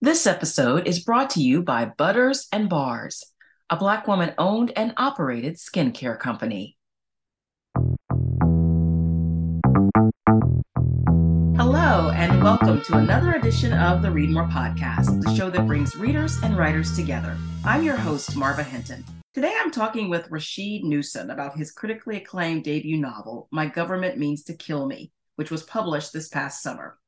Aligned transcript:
This 0.00 0.28
episode 0.28 0.86
is 0.86 1.00
brought 1.00 1.30
to 1.30 1.42
you 1.42 1.60
by 1.60 1.86
Butters 1.86 2.46
and 2.52 2.68
Bars, 2.68 3.32
a 3.68 3.76
Black 3.76 4.06
woman 4.06 4.32
owned 4.38 4.70
and 4.76 4.94
operated 4.96 5.56
skincare 5.56 6.16
company. 6.16 6.76
Hello, 11.56 12.12
and 12.14 12.44
welcome 12.44 12.80
to 12.82 12.96
another 12.96 13.32
edition 13.32 13.72
of 13.72 14.00
the 14.00 14.10
Read 14.12 14.30
More 14.30 14.46
Podcast, 14.46 15.20
the 15.20 15.34
show 15.34 15.50
that 15.50 15.66
brings 15.66 15.96
readers 15.96 16.40
and 16.44 16.56
writers 16.56 16.94
together. 16.94 17.36
I'm 17.64 17.82
your 17.82 17.96
host, 17.96 18.36
Marva 18.36 18.62
Hinton. 18.62 19.04
Today 19.34 19.56
I'm 19.58 19.72
talking 19.72 20.08
with 20.08 20.30
Rasheed 20.30 20.84
Newson 20.84 21.30
about 21.30 21.58
his 21.58 21.72
critically 21.72 22.18
acclaimed 22.18 22.62
debut 22.62 22.98
novel, 22.98 23.48
My 23.50 23.66
Government 23.66 24.16
Means 24.16 24.44
to 24.44 24.54
Kill 24.54 24.86
Me, 24.86 25.10
which 25.34 25.50
was 25.50 25.64
published 25.64 26.12
this 26.12 26.28
past 26.28 26.62
summer. 26.62 26.98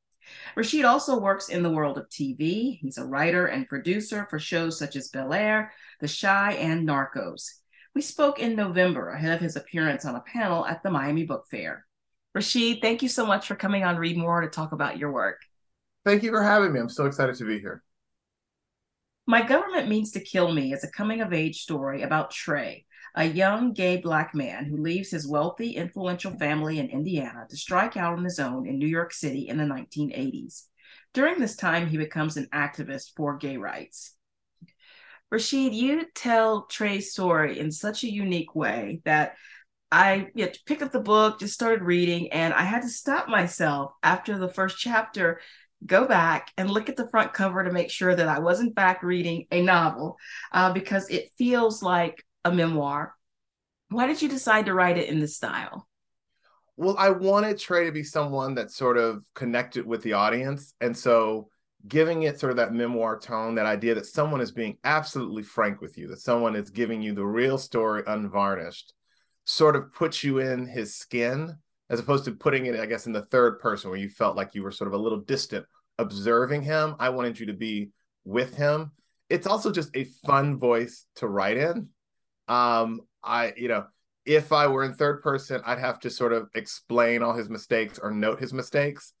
Rasheed 0.55 0.87
also 0.87 1.19
works 1.19 1.49
in 1.49 1.63
the 1.63 1.71
world 1.71 1.97
of 1.97 2.09
TV. 2.09 2.79
He's 2.79 2.97
a 2.97 3.05
writer 3.05 3.47
and 3.47 3.67
producer 3.67 4.27
for 4.29 4.39
shows 4.39 4.77
such 4.77 4.95
as 4.95 5.09
Bel 5.09 5.33
Air, 5.33 5.71
The 5.99 6.07
Chi, 6.07 6.53
and 6.53 6.87
Narcos. 6.87 7.45
We 7.93 8.01
spoke 8.01 8.39
in 8.39 8.55
November 8.55 9.09
ahead 9.09 9.33
of 9.33 9.41
his 9.41 9.55
appearance 9.55 10.05
on 10.05 10.15
a 10.15 10.21
panel 10.21 10.65
at 10.65 10.83
the 10.83 10.91
Miami 10.91 11.25
Book 11.25 11.45
Fair. 11.49 11.85
Rasheed, 12.35 12.81
thank 12.81 13.01
you 13.01 13.09
so 13.09 13.25
much 13.25 13.47
for 13.47 13.55
coming 13.55 13.83
on 13.83 13.97
Read 13.97 14.17
More 14.17 14.41
to 14.41 14.47
talk 14.47 14.71
about 14.71 14.97
your 14.97 15.11
work. 15.11 15.41
Thank 16.05 16.23
you 16.23 16.31
for 16.31 16.41
having 16.41 16.71
me. 16.73 16.79
I'm 16.79 16.89
so 16.89 17.05
excited 17.05 17.35
to 17.35 17.45
be 17.45 17.59
here. 17.59 17.83
My 19.27 19.45
Government 19.45 19.87
Means 19.87 20.11
to 20.11 20.19
Kill 20.19 20.51
Me 20.51 20.73
is 20.73 20.83
a 20.83 20.91
coming 20.91 21.21
of 21.21 21.33
age 21.33 21.61
story 21.61 22.01
about 22.01 22.31
Trey, 22.31 22.85
a 23.15 23.25
young 23.25 23.73
gay 23.73 23.97
black 23.97 24.33
man 24.33 24.65
who 24.65 24.77
leaves 24.77 25.11
his 25.11 25.27
wealthy, 25.27 25.71
influential 25.71 26.31
family 26.31 26.79
in 26.79 26.89
Indiana 26.89 27.45
to 27.49 27.57
strike 27.57 27.97
out 27.97 28.17
on 28.17 28.23
his 28.23 28.39
own 28.39 28.67
in 28.67 28.79
New 28.79 28.87
York 28.87 29.13
City 29.13 29.47
in 29.47 29.57
the 29.57 29.65
1980s. 29.65 30.63
During 31.13 31.39
this 31.39 31.55
time, 31.55 31.87
he 31.87 31.97
becomes 31.97 32.37
an 32.37 32.47
activist 32.53 33.11
for 33.15 33.37
gay 33.37 33.57
rights. 33.57 34.15
Rasheed, 35.33 35.73
you 35.73 36.05
tell 36.13 36.63
Trey's 36.63 37.11
story 37.11 37.59
in 37.59 37.71
such 37.71 38.03
a 38.03 38.11
unique 38.11 38.53
way 38.55 39.01
that 39.05 39.35
I 39.91 40.29
you 40.35 40.45
know, 40.45 40.51
picked 40.65 40.81
up 40.81 40.91
the 40.91 40.99
book, 40.99 41.39
just 41.39 41.53
started 41.53 41.83
reading, 41.83 42.31
and 42.31 42.53
I 42.53 42.63
had 42.63 42.81
to 42.81 42.89
stop 42.89 43.27
myself 43.27 43.91
after 44.03 44.37
the 44.37 44.49
first 44.49 44.77
chapter, 44.77 45.41
go 45.85 46.07
back 46.07 46.51
and 46.57 46.69
look 46.69 46.89
at 46.89 46.95
the 46.95 47.09
front 47.09 47.33
cover 47.33 47.63
to 47.63 47.71
make 47.71 47.89
sure 47.89 48.15
that 48.15 48.27
I 48.27 48.39
was 48.39 48.59
in 48.59 48.73
fact 48.73 49.03
reading 49.03 49.47
a 49.51 49.61
novel 49.61 50.17
uh, 50.51 50.71
because 50.71 51.09
it 51.09 51.31
feels 51.37 51.81
like 51.81 52.23
a 52.43 52.51
memoir. 52.51 53.15
Why 53.89 54.07
did 54.07 54.21
you 54.21 54.29
decide 54.29 54.65
to 54.65 54.73
write 54.73 54.97
it 54.97 55.09
in 55.09 55.19
this 55.19 55.35
style? 55.35 55.87
Well, 56.77 56.95
I 56.97 57.09
wanted 57.09 57.59
Trey 57.59 57.85
to 57.85 57.91
be 57.91 58.03
someone 58.03 58.55
that 58.55 58.71
sort 58.71 58.97
of 58.97 59.23
connected 59.35 59.85
with 59.85 60.01
the 60.01 60.13
audience. 60.13 60.73
And 60.81 60.95
so 60.97 61.49
giving 61.87 62.23
it 62.23 62.39
sort 62.39 62.51
of 62.51 62.57
that 62.57 62.73
memoir 62.73 63.19
tone, 63.19 63.55
that 63.55 63.65
idea 63.65 63.95
that 63.95 64.05
someone 64.05 64.41
is 64.41 64.51
being 64.51 64.77
absolutely 64.83 65.43
frank 65.43 65.81
with 65.81 65.97
you, 65.97 66.07
that 66.07 66.21
someone 66.21 66.55
is 66.55 66.69
giving 66.69 67.01
you 67.01 67.13
the 67.13 67.25
real 67.25 67.57
story 67.57 68.03
unvarnished, 68.07 68.93
sort 69.43 69.75
of 69.75 69.93
puts 69.93 70.23
you 70.23 70.39
in 70.39 70.65
his 70.65 70.95
skin, 70.95 71.55
as 71.89 71.99
opposed 71.99 72.25
to 72.25 72.31
putting 72.31 72.67
it, 72.67 72.79
I 72.79 72.85
guess, 72.85 73.07
in 73.07 73.13
the 73.13 73.25
third 73.25 73.59
person 73.59 73.89
where 73.89 73.99
you 73.99 74.09
felt 74.09 74.37
like 74.37 74.55
you 74.55 74.63
were 74.63 74.71
sort 74.71 74.87
of 74.87 74.93
a 74.93 75.03
little 75.03 75.19
distant 75.19 75.65
observing 75.97 76.61
him. 76.61 76.95
I 76.99 77.09
wanted 77.09 77.39
you 77.39 77.47
to 77.47 77.53
be 77.53 77.91
with 78.23 78.55
him. 78.55 78.91
It's 79.29 79.47
also 79.47 79.71
just 79.71 79.89
a 79.95 80.05
fun 80.25 80.57
voice 80.57 81.05
to 81.15 81.27
write 81.27 81.57
in. 81.57 81.89
Um, 82.51 82.99
I, 83.23 83.53
you 83.55 83.69
know, 83.69 83.85
if 84.25 84.51
I 84.51 84.67
were 84.67 84.83
in 84.83 84.93
third 84.93 85.23
person, 85.23 85.61
I'd 85.65 85.79
have 85.79 86.01
to 86.01 86.09
sort 86.09 86.33
of 86.33 86.49
explain 86.53 87.23
all 87.23 87.33
his 87.33 87.49
mistakes 87.49 87.97
or 87.97 88.11
note 88.11 88.41
his 88.41 88.51
mistakes. 88.51 89.13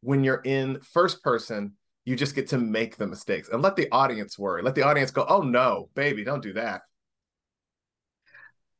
When 0.00 0.24
you're 0.24 0.40
in 0.42 0.80
first 0.80 1.22
person, 1.22 1.74
you 2.06 2.16
just 2.16 2.34
get 2.34 2.48
to 2.48 2.58
make 2.58 2.96
the 2.96 3.06
mistakes 3.06 3.50
and 3.52 3.60
let 3.60 3.76
the 3.76 3.90
audience 3.92 4.38
worry. 4.38 4.62
Let 4.62 4.74
the 4.74 4.84
audience 4.84 5.10
go, 5.10 5.26
oh 5.28 5.42
no, 5.42 5.90
baby, 5.94 6.24
don't 6.24 6.42
do 6.42 6.54
that. 6.54 6.80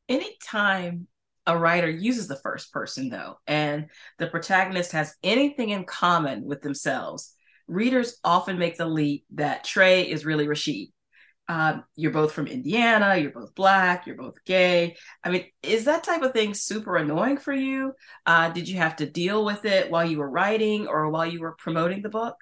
Anytime 0.09 1.06
a 1.47 1.59
writer 1.59 1.91
uses 1.91 2.29
the 2.29 2.36
first 2.36 2.73
person, 2.73 3.11
though, 3.11 3.39
and 3.47 3.89
the 4.18 4.29
protagonist 4.29 4.92
has 4.92 5.14
anything 5.23 5.68
in 5.68 5.85
common 5.85 6.45
with 6.45 6.63
themselves, 6.63 7.35
readers 7.67 8.17
often 8.24 8.58
make 8.58 8.79
the 8.79 8.86
leap 8.86 9.27
that 9.35 9.64
Trey 9.64 10.08
is 10.08 10.24
really 10.24 10.47
Rasheed 10.47 10.92
um, 11.48 11.85
you're 11.97 12.13
both 12.13 12.33
from 12.33 12.47
Indiana, 12.47 13.17
you're 13.17 13.31
both 13.31 13.55
black, 13.55 14.07
you're 14.07 14.17
both 14.17 14.45
gay. 14.45 14.97
I 15.25 15.31
mean, 15.31 15.47
is 15.63 15.86
that 15.86 16.05
type 16.05 16.23
of 16.23 16.33
thing 16.33 16.53
super 16.53 16.97
annoying 16.97 17.39
for 17.39 17.55
you? 17.55 17.95
Uh, 18.27 18.51
did 18.51 18.69
you 18.69 18.77
have 18.77 18.97
to 18.97 19.07
deal 19.07 19.45
with 19.45 19.64
it 19.64 19.91
while 19.91 20.05
you 20.05 20.19
were 20.19 20.29
writing 20.29 20.86
or 20.86 21.09
while 21.09 21.25
you 21.25 21.41
were 21.41 21.53
promoting 21.53 22.03
the 22.03 22.11
book? 22.11 22.36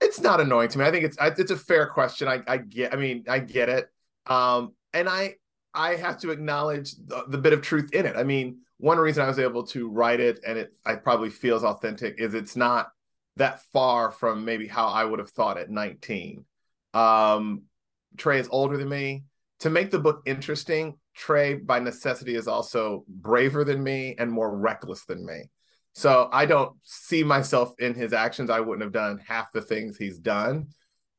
It's 0.00 0.20
not 0.20 0.40
annoying 0.40 0.70
to 0.70 0.78
me. 0.78 0.86
I 0.86 0.90
think 0.90 1.04
it's 1.04 1.18
it's 1.20 1.50
a 1.50 1.56
fair 1.56 1.86
question. 1.86 2.28
I, 2.28 2.40
I 2.46 2.58
get. 2.58 2.94
I 2.94 2.96
mean, 2.96 3.24
I 3.28 3.40
get 3.40 3.68
it. 3.68 3.90
Um, 4.26 4.72
and 4.94 5.08
I 5.08 5.34
I 5.74 5.96
have 5.96 6.18
to 6.20 6.30
acknowledge 6.30 6.94
the, 6.94 7.24
the 7.28 7.38
bit 7.38 7.52
of 7.52 7.62
truth 7.62 7.92
in 7.92 8.06
it. 8.06 8.16
I 8.16 8.22
mean, 8.22 8.60
one 8.78 8.98
reason 8.98 9.24
I 9.24 9.28
was 9.28 9.38
able 9.38 9.66
to 9.68 9.88
write 9.88 10.20
it 10.20 10.40
and 10.46 10.56
it 10.56 10.72
I 10.86 10.94
probably 10.94 11.30
feels 11.30 11.64
authentic 11.64 12.20
is 12.20 12.34
it's 12.34 12.56
not 12.56 12.90
that 13.36 13.60
far 13.72 14.10
from 14.10 14.44
maybe 14.44 14.66
how 14.66 14.86
I 14.86 15.04
would 15.04 15.18
have 15.18 15.30
thought 15.30 15.58
at 15.58 15.68
19. 15.68 16.44
Um, 16.94 17.62
Trey 18.18 18.38
is 18.38 18.48
older 18.50 18.76
than 18.76 18.88
me. 18.88 19.24
To 19.60 19.70
make 19.70 19.90
the 19.90 19.98
book 19.98 20.22
interesting, 20.26 20.98
Trey, 21.14 21.54
by 21.54 21.80
necessity, 21.80 22.36
is 22.36 22.46
also 22.46 23.04
braver 23.08 23.64
than 23.64 23.82
me 23.82 24.14
and 24.18 24.30
more 24.30 24.56
reckless 24.56 25.04
than 25.04 25.24
me. 25.24 25.50
So 25.94 26.28
I 26.32 26.46
don't 26.46 26.76
see 26.84 27.24
myself 27.24 27.74
in 27.80 27.94
his 27.94 28.12
actions. 28.12 28.50
I 28.50 28.60
wouldn't 28.60 28.84
have 28.84 28.92
done 28.92 29.18
half 29.26 29.50
the 29.52 29.62
things 29.62 29.96
he's 29.96 30.18
done. 30.18 30.68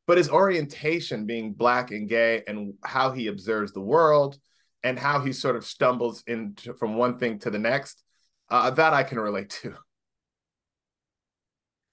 But 0.07 0.17
his 0.17 0.29
orientation, 0.29 1.25
being 1.25 1.53
black 1.53 1.91
and 1.91 2.07
gay, 2.07 2.43
and 2.47 2.73
how 2.83 3.11
he 3.11 3.27
observes 3.27 3.73
the 3.73 3.81
world, 3.81 4.37
and 4.83 4.97
how 4.97 5.19
he 5.19 5.33
sort 5.33 5.55
of 5.55 5.65
stumbles 5.65 6.23
into 6.27 6.73
from 6.73 6.95
one 6.95 7.19
thing 7.19 7.39
to 7.39 7.49
the 7.49 7.59
next, 7.59 8.01
uh, 8.49 8.69
that 8.71 8.93
I 8.93 9.03
can 9.03 9.19
relate 9.19 9.49
to. 9.61 9.75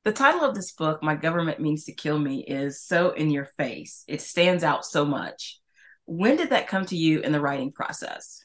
The 0.06 0.12
title 0.12 0.42
of 0.42 0.54
this 0.54 0.70
book, 0.70 1.02
My 1.02 1.16
Government 1.16 1.58
Means 1.58 1.82
to 1.86 1.92
Kill 1.92 2.16
Me, 2.16 2.38
is 2.38 2.80
so 2.80 3.10
in 3.10 3.28
your 3.28 3.46
face. 3.56 4.04
It 4.06 4.20
stands 4.20 4.62
out 4.62 4.84
so 4.84 5.04
much. 5.04 5.58
When 6.04 6.36
did 6.36 6.50
that 6.50 6.68
come 6.68 6.86
to 6.86 6.96
you 6.96 7.18
in 7.22 7.32
the 7.32 7.40
writing 7.40 7.72
process? 7.72 8.44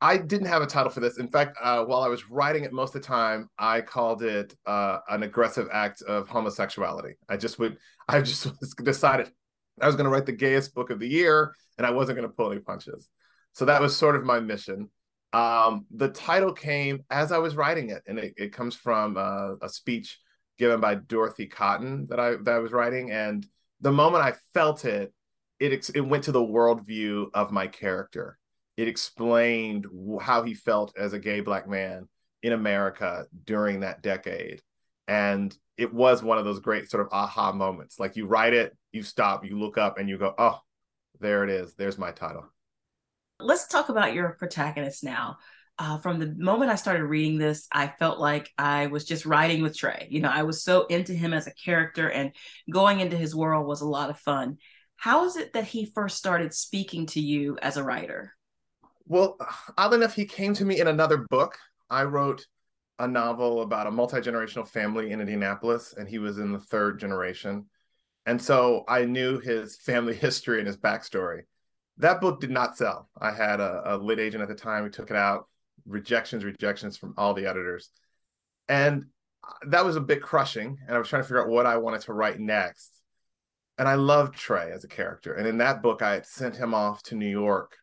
I 0.00 0.16
didn't 0.16 0.48
have 0.48 0.62
a 0.62 0.66
title 0.66 0.90
for 0.90 0.98
this. 0.98 1.18
In 1.18 1.28
fact, 1.28 1.56
uh, 1.62 1.84
while 1.84 2.02
I 2.02 2.08
was 2.08 2.28
writing 2.28 2.64
it 2.64 2.72
most 2.72 2.96
of 2.96 3.02
the 3.02 3.06
time, 3.06 3.48
I 3.56 3.80
called 3.80 4.24
it 4.24 4.56
uh, 4.66 4.98
an 5.08 5.22
aggressive 5.22 5.68
act 5.72 6.02
of 6.02 6.28
homosexuality. 6.28 7.14
I 7.28 7.36
just 7.36 7.60
would, 7.60 7.76
I 8.08 8.20
just 8.20 8.48
decided 8.82 9.30
I 9.80 9.86
was 9.86 9.94
going 9.94 10.06
to 10.06 10.10
write 10.10 10.26
the 10.26 10.32
gayest 10.32 10.74
book 10.74 10.90
of 10.90 10.98
the 10.98 11.08
year, 11.08 11.54
and 11.78 11.86
I 11.86 11.92
wasn't 11.92 12.18
going 12.18 12.28
to 12.28 12.34
pull 12.34 12.50
any 12.50 12.60
punches. 12.60 13.08
So 13.52 13.66
that 13.66 13.80
was 13.80 13.96
sort 13.96 14.16
of 14.16 14.24
my 14.24 14.40
mission. 14.40 14.90
Um, 15.32 15.86
the 15.92 16.08
title 16.08 16.52
came 16.52 17.04
as 17.08 17.30
I 17.30 17.38
was 17.38 17.54
writing 17.54 17.90
it, 17.90 18.02
and 18.08 18.18
it, 18.18 18.34
it 18.36 18.52
comes 18.52 18.74
from 18.74 19.16
uh, 19.16 19.54
a 19.62 19.68
speech 19.68 20.18
given 20.58 20.80
by 20.80 20.94
Dorothy 20.94 21.46
Cotton 21.46 22.06
that 22.08 22.20
I 22.20 22.36
that 22.36 22.54
I 22.54 22.58
was 22.58 22.72
writing, 22.72 23.10
and 23.10 23.46
the 23.80 23.92
moment 23.92 24.24
I 24.24 24.34
felt 24.54 24.84
it, 24.84 25.12
it 25.60 25.90
it 25.94 26.00
went 26.00 26.24
to 26.24 26.32
the 26.32 26.40
worldview 26.40 27.28
of 27.34 27.52
my 27.52 27.66
character. 27.66 28.38
It 28.76 28.88
explained 28.88 29.86
how 30.20 30.42
he 30.42 30.54
felt 30.54 30.96
as 30.96 31.12
a 31.12 31.18
gay 31.18 31.40
black 31.40 31.68
man 31.68 32.08
in 32.42 32.52
America 32.52 33.26
during 33.44 33.80
that 33.80 34.02
decade, 34.02 34.62
and 35.08 35.56
it 35.76 35.92
was 35.92 36.22
one 36.22 36.38
of 36.38 36.44
those 36.44 36.60
great 36.60 36.90
sort 36.90 37.04
of 37.06 37.12
aha 37.12 37.52
moments. 37.52 37.98
Like 37.98 38.16
you 38.16 38.26
write 38.26 38.54
it, 38.54 38.76
you 38.92 39.02
stop, 39.02 39.44
you 39.44 39.58
look 39.58 39.78
up, 39.78 39.98
and 39.98 40.08
you 40.08 40.18
go, 40.18 40.34
"Oh, 40.38 40.60
there 41.20 41.44
it 41.44 41.50
is. 41.50 41.74
There's 41.74 41.98
my 41.98 42.12
title." 42.12 42.44
Let's 43.38 43.66
talk 43.66 43.90
about 43.90 44.14
your 44.14 44.30
protagonist 44.30 45.04
now 45.04 45.36
uh, 45.78 45.98
from 45.98 46.18
the 46.18 46.34
moment 46.38 46.70
I 46.70 46.76
started 46.76 47.04
reading 47.04 47.38
this, 47.38 47.66
I 47.70 47.88
felt 47.88 48.18
like 48.18 48.50
I 48.56 48.86
was 48.86 49.04
just 49.04 49.26
riding 49.26 49.62
with 49.62 49.76
Trey. 49.76 50.08
You 50.10 50.20
know, 50.20 50.30
I 50.30 50.44
was 50.44 50.62
so 50.62 50.86
into 50.86 51.12
him 51.12 51.34
as 51.34 51.46
a 51.46 51.54
character, 51.54 52.10
and 52.10 52.32
going 52.70 53.00
into 53.00 53.16
his 53.16 53.34
world 53.34 53.66
was 53.66 53.82
a 53.82 53.88
lot 53.88 54.08
of 54.08 54.18
fun. 54.18 54.56
How 54.96 55.26
is 55.26 55.36
it 55.36 55.52
that 55.52 55.64
he 55.64 55.84
first 55.84 56.16
started 56.16 56.54
speaking 56.54 57.06
to 57.06 57.20
you 57.20 57.58
as 57.60 57.76
a 57.76 57.84
writer? 57.84 58.32
Well, 59.06 59.36
oddly 59.76 59.98
enough, 59.98 60.14
he 60.14 60.24
came 60.24 60.54
to 60.54 60.64
me 60.64 60.80
in 60.80 60.88
another 60.88 61.26
book. 61.28 61.58
I 61.90 62.04
wrote 62.04 62.46
a 62.98 63.06
novel 63.06 63.60
about 63.60 63.86
a 63.86 63.90
multi 63.90 64.16
generational 64.16 64.66
family 64.66 65.12
in 65.12 65.20
Indianapolis, 65.20 65.94
and 65.96 66.08
he 66.08 66.18
was 66.18 66.38
in 66.38 66.52
the 66.52 66.58
third 66.58 66.98
generation. 66.98 67.66
And 68.24 68.40
so 68.40 68.84
I 68.88 69.04
knew 69.04 69.38
his 69.38 69.76
family 69.76 70.14
history 70.16 70.58
and 70.58 70.66
his 70.66 70.78
backstory. 70.78 71.42
That 71.98 72.22
book 72.22 72.40
did 72.40 72.50
not 72.50 72.78
sell. 72.78 73.10
I 73.18 73.30
had 73.32 73.60
a, 73.60 73.94
a 73.94 73.96
lit 73.98 74.18
agent 74.18 74.42
at 74.42 74.48
the 74.48 74.54
time 74.54 74.84
who 74.84 74.90
took 74.90 75.10
it 75.10 75.16
out 75.16 75.46
rejections, 75.84 76.44
rejections 76.44 76.96
from 76.96 77.14
all 77.16 77.34
the 77.34 77.46
editors. 77.46 77.90
And 78.68 79.06
that 79.68 79.84
was 79.84 79.96
a 79.96 80.00
bit 80.00 80.22
crushing. 80.22 80.78
And 80.86 80.96
I 80.96 80.98
was 80.98 81.08
trying 81.08 81.22
to 81.22 81.28
figure 81.28 81.42
out 81.42 81.48
what 81.48 81.66
I 81.66 81.76
wanted 81.76 82.02
to 82.02 82.12
write 82.12 82.40
next. 82.40 83.00
And 83.78 83.86
I 83.86 83.94
loved 83.94 84.34
Trey 84.34 84.70
as 84.72 84.84
a 84.84 84.88
character. 84.88 85.34
And 85.34 85.46
in 85.46 85.58
that 85.58 85.82
book, 85.82 86.02
I 86.02 86.14
had 86.14 86.26
sent 86.26 86.56
him 86.56 86.72
off 86.72 87.02
to 87.04 87.14
New 87.14 87.28
York 87.28 87.76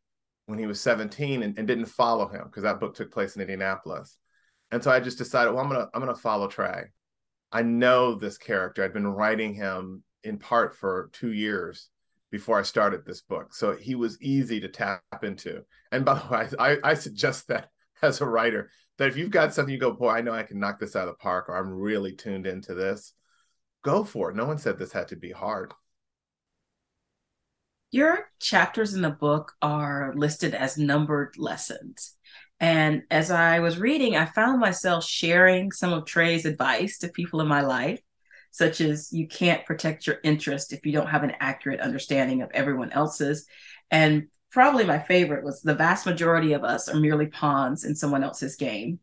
when 0.47 0.59
he 0.59 0.65
was 0.65 0.81
17 0.81 1.43
and, 1.43 1.57
and 1.57 1.67
didn't 1.67 1.85
follow 1.85 2.27
him 2.27 2.43
because 2.45 2.63
that 2.63 2.79
book 2.79 2.95
took 2.95 3.11
place 3.11 3.35
in 3.35 3.41
Indianapolis. 3.41 4.17
And 4.71 4.83
so 4.83 4.91
I 4.91 4.99
just 4.99 5.19
decided, 5.19 5.51
well, 5.51 5.63
I'm 5.63 5.69
gonna 5.69 5.87
I'm 5.93 6.01
gonna 6.01 6.15
follow 6.15 6.47
Trey. 6.47 6.85
I 7.51 7.61
know 7.61 8.15
this 8.15 8.39
character. 8.39 8.83
I'd 8.83 8.93
been 8.93 9.07
writing 9.07 9.53
him 9.53 10.03
in 10.23 10.39
part 10.39 10.75
for 10.75 11.11
two 11.13 11.31
years 11.31 11.89
before 12.31 12.57
I 12.57 12.63
started 12.63 13.05
this 13.05 13.21
book. 13.21 13.53
So 13.53 13.75
he 13.75 13.93
was 13.93 14.19
easy 14.19 14.59
to 14.61 14.67
tap 14.67 15.03
into. 15.21 15.61
And 15.91 16.03
by 16.03 16.15
the 16.15 16.33
way, 16.33 16.47
I, 16.57 16.77
I 16.83 16.93
suggest 16.95 17.47
that 17.49 17.69
as 18.03 18.21
a 18.21 18.25
writer, 18.25 18.69
that 18.97 19.07
if 19.07 19.17
you've 19.17 19.31
got 19.31 19.53
something 19.53 19.73
you 19.73 19.79
go, 19.79 19.91
boy, 19.91 20.09
I 20.09 20.21
know 20.21 20.33
I 20.33 20.43
can 20.43 20.59
knock 20.59 20.79
this 20.79 20.95
out 20.95 21.07
of 21.07 21.15
the 21.15 21.21
park, 21.21 21.49
or 21.49 21.57
I'm 21.57 21.73
really 21.73 22.13
tuned 22.13 22.45
into 22.45 22.73
this, 22.73 23.13
go 23.83 24.03
for 24.03 24.29
it. 24.29 24.35
No 24.35 24.45
one 24.45 24.57
said 24.57 24.77
this 24.77 24.91
had 24.91 25.07
to 25.09 25.15
be 25.15 25.31
hard. 25.31 25.73
Your 27.91 28.29
chapters 28.39 28.93
in 28.93 29.01
the 29.01 29.09
book 29.09 29.53
are 29.61 30.13
listed 30.15 30.55
as 30.55 30.77
numbered 30.77 31.35
lessons. 31.37 32.15
And 32.59 33.03
as 33.11 33.29
I 33.29 33.59
was 33.59 33.77
reading, 33.77 34.15
I 34.15 34.25
found 34.25 34.59
myself 34.59 35.03
sharing 35.03 35.71
some 35.71 35.93
of 35.93 36.05
Trey's 36.05 36.45
advice 36.45 36.99
to 36.99 37.09
people 37.09 37.41
in 37.41 37.47
my 37.47 37.61
life, 37.61 37.99
such 38.51 38.81
as 38.81 39.11
you 39.11 39.27
can't 39.27 39.65
protect 39.65 40.07
your 40.07 40.17
interest 40.23 40.73
if 40.73 40.85
you 40.85 40.91
don't 40.91 41.09
have 41.09 41.23
an 41.23 41.33
accurate 41.39 41.81
understanding 41.81 42.41
of 42.41 42.51
everyone 42.53 42.91
else's. 42.91 43.45
And 43.91 44.27
probably 44.53 44.85
my 44.85 44.99
favorite 44.99 45.43
was 45.43 45.61
the 45.61 45.73
vast 45.73 46.05
majority 46.05 46.53
of 46.53 46.63
us 46.63 46.87
are 46.87 46.99
merely 46.99 47.25
pawns 47.25 47.83
in 47.83 47.95
someone 47.95 48.23
else's 48.23 48.55
game. 48.55 48.99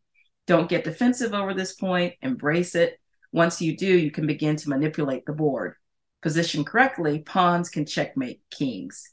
Don't 0.46 0.68
get 0.68 0.84
defensive 0.84 1.34
over 1.34 1.52
this 1.52 1.72
point, 1.72 2.14
embrace 2.22 2.76
it. 2.76 2.98
Once 3.32 3.60
you 3.60 3.76
do, 3.76 3.86
you 3.86 4.12
can 4.12 4.26
begin 4.28 4.54
to 4.56 4.68
manipulate 4.68 5.26
the 5.26 5.32
board. 5.32 5.74
Positioned 6.22 6.66
correctly, 6.66 7.18
pawns 7.18 7.68
can 7.68 7.84
checkmate 7.84 8.40
kings. 8.50 9.12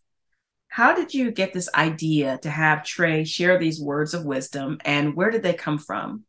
How 0.68 0.94
did 0.94 1.12
you 1.12 1.32
get 1.32 1.54
this 1.54 1.70
idea 1.74 2.38
to 2.44 2.50
have 2.52 2.84
Trey 2.84 3.24
share 3.24 3.58
these 3.58 3.82
words 3.82 4.14
of 4.14 4.24
wisdom 4.24 4.78
and 4.86 5.16
where 5.16 5.32
did 5.32 5.42
they 5.42 5.54
come 5.54 5.80
from? 5.80 6.24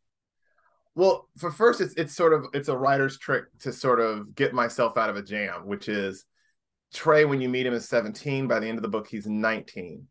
Well, 0.95 1.29
for 1.37 1.51
first, 1.51 1.81
it's 1.81 1.93
it's 1.93 2.15
sort 2.15 2.33
of 2.33 2.47
it's 2.53 2.67
a 2.67 2.75
writer's 2.75 3.19
trick 3.19 3.45
to 3.59 3.71
sort 3.71 3.99
of 3.99 4.33
get 4.33 4.53
myself 4.53 4.97
out 4.97 5.09
of 5.09 5.17
a 5.17 5.21
jam, 5.21 5.67
which 5.67 5.87
is 5.87 6.25
Trey, 6.93 7.25
when 7.25 7.41
you 7.41 7.49
meet 7.49 7.65
him, 7.65 7.73
is 7.73 7.87
17. 7.87 8.47
By 8.47 8.59
the 8.59 8.67
end 8.67 8.77
of 8.77 8.81
the 8.81 8.89
book, 8.89 9.07
he's 9.07 9.27
19. 9.27 10.07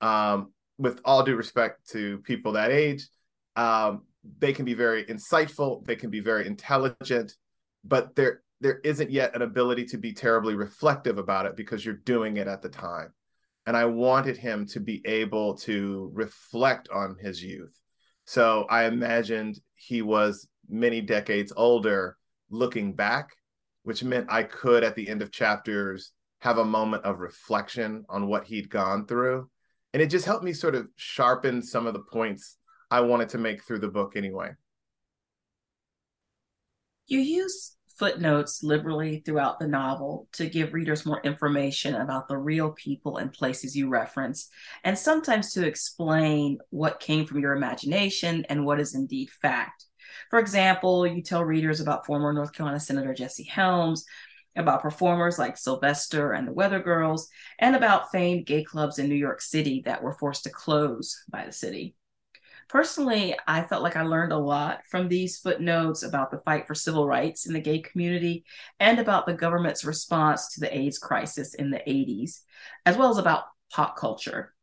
Um, 0.00 0.52
with 0.78 1.00
all 1.04 1.22
due 1.22 1.36
respect 1.36 1.88
to 1.90 2.18
people 2.18 2.52
that 2.52 2.70
age, 2.70 3.06
um, 3.56 4.02
they 4.38 4.52
can 4.52 4.64
be 4.64 4.74
very 4.74 5.04
insightful, 5.04 5.84
they 5.84 5.96
can 5.96 6.10
be 6.10 6.20
very 6.20 6.46
intelligent, 6.46 7.34
but 7.84 8.14
there 8.14 8.42
there 8.60 8.78
isn't 8.84 9.10
yet 9.10 9.34
an 9.34 9.42
ability 9.42 9.84
to 9.84 9.98
be 9.98 10.12
terribly 10.12 10.54
reflective 10.54 11.18
about 11.18 11.46
it 11.46 11.56
because 11.56 11.84
you're 11.84 11.94
doing 11.94 12.36
it 12.36 12.46
at 12.46 12.62
the 12.62 12.68
time. 12.68 13.12
And 13.66 13.76
I 13.76 13.86
wanted 13.86 14.36
him 14.36 14.66
to 14.68 14.78
be 14.78 15.02
able 15.04 15.56
to 15.58 16.10
reflect 16.14 16.88
on 16.88 17.16
his 17.20 17.42
youth. 17.42 17.76
So 18.24 18.66
I 18.70 18.84
imagined 18.84 19.58
he 19.74 20.00
was 20.00 20.46
many 20.68 21.00
decades 21.00 21.52
older 21.56 22.16
looking 22.50 22.92
back, 22.94 23.30
which 23.82 24.04
meant 24.04 24.30
I 24.30 24.44
could, 24.44 24.84
at 24.84 24.94
the 24.94 25.08
end 25.08 25.22
of 25.22 25.32
chapters, 25.32 26.12
have 26.42 26.58
a 26.58 26.64
moment 26.64 27.04
of 27.04 27.20
reflection 27.20 28.04
on 28.08 28.26
what 28.26 28.44
he'd 28.44 28.68
gone 28.68 29.06
through. 29.06 29.48
And 29.92 30.02
it 30.02 30.10
just 30.10 30.26
helped 30.26 30.42
me 30.42 30.52
sort 30.52 30.74
of 30.74 30.88
sharpen 30.96 31.62
some 31.62 31.86
of 31.86 31.92
the 31.92 32.00
points 32.00 32.56
I 32.90 33.00
wanted 33.02 33.28
to 33.28 33.38
make 33.38 33.62
through 33.62 33.78
the 33.78 33.88
book 33.88 34.16
anyway. 34.16 34.50
You 37.06 37.20
use 37.20 37.76
footnotes 37.96 38.64
liberally 38.64 39.22
throughout 39.24 39.60
the 39.60 39.68
novel 39.68 40.26
to 40.32 40.48
give 40.48 40.74
readers 40.74 41.06
more 41.06 41.20
information 41.22 41.94
about 41.94 42.26
the 42.26 42.36
real 42.36 42.72
people 42.72 43.18
and 43.18 43.32
places 43.32 43.76
you 43.76 43.88
reference, 43.88 44.48
and 44.82 44.98
sometimes 44.98 45.52
to 45.52 45.64
explain 45.64 46.58
what 46.70 46.98
came 46.98 47.24
from 47.24 47.38
your 47.38 47.52
imagination 47.52 48.44
and 48.48 48.66
what 48.66 48.80
is 48.80 48.96
indeed 48.96 49.30
fact. 49.30 49.84
For 50.28 50.40
example, 50.40 51.06
you 51.06 51.22
tell 51.22 51.44
readers 51.44 51.78
about 51.78 52.04
former 52.04 52.32
North 52.32 52.52
Carolina 52.52 52.80
Senator 52.80 53.14
Jesse 53.14 53.44
Helms, 53.44 54.04
about 54.56 54.82
performers 54.82 55.38
like 55.38 55.56
Sylvester 55.56 56.32
and 56.32 56.46
the 56.46 56.52
Weather 56.52 56.80
Girls, 56.80 57.28
and 57.58 57.74
about 57.74 58.10
famed 58.10 58.46
gay 58.46 58.64
clubs 58.64 58.98
in 58.98 59.08
New 59.08 59.14
York 59.14 59.40
City 59.40 59.82
that 59.86 60.02
were 60.02 60.12
forced 60.12 60.44
to 60.44 60.50
close 60.50 61.22
by 61.30 61.44
the 61.46 61.52
city. 61.52 61.94
Personally, 62.68 63.36
I 63.46 63.64
felt 63.64 63.82
like 63.82 63.96
I 63.96 64.02
learned 64.02 64.32
a 64.32 64.38
lot 64.38 64.80
from 64.88 65.08
these 65.08 65.38
footnotes 65.38 66.02
about 66.02 66.30
the 66.30 66.38
fight 66.38 66.66
for 66.66 66.74
civil 66.74 67.06
rights 67.06 67.46
in 67.46 67.52
the 67.52 67.60
gay 67.60 67.80
community 67.80 68.44
and 68.80 68.98
about 68.98 69.26
the 69.26 69.34
government's 69.34 69.84
response 69.84 70.54
to 70.54 70.60
the 70.60 70.74
AIDS 70.74 70.98
crisis 70.98 71.54
in 71.54 71.70
the 71.70 71.82
80s, 71.86 72.40
as 72.86 72.96
well 72.96 73.10
as 73.10 73.18
about 73.18 73.44
pop 73.70 73.96
culture. 73.96 74.54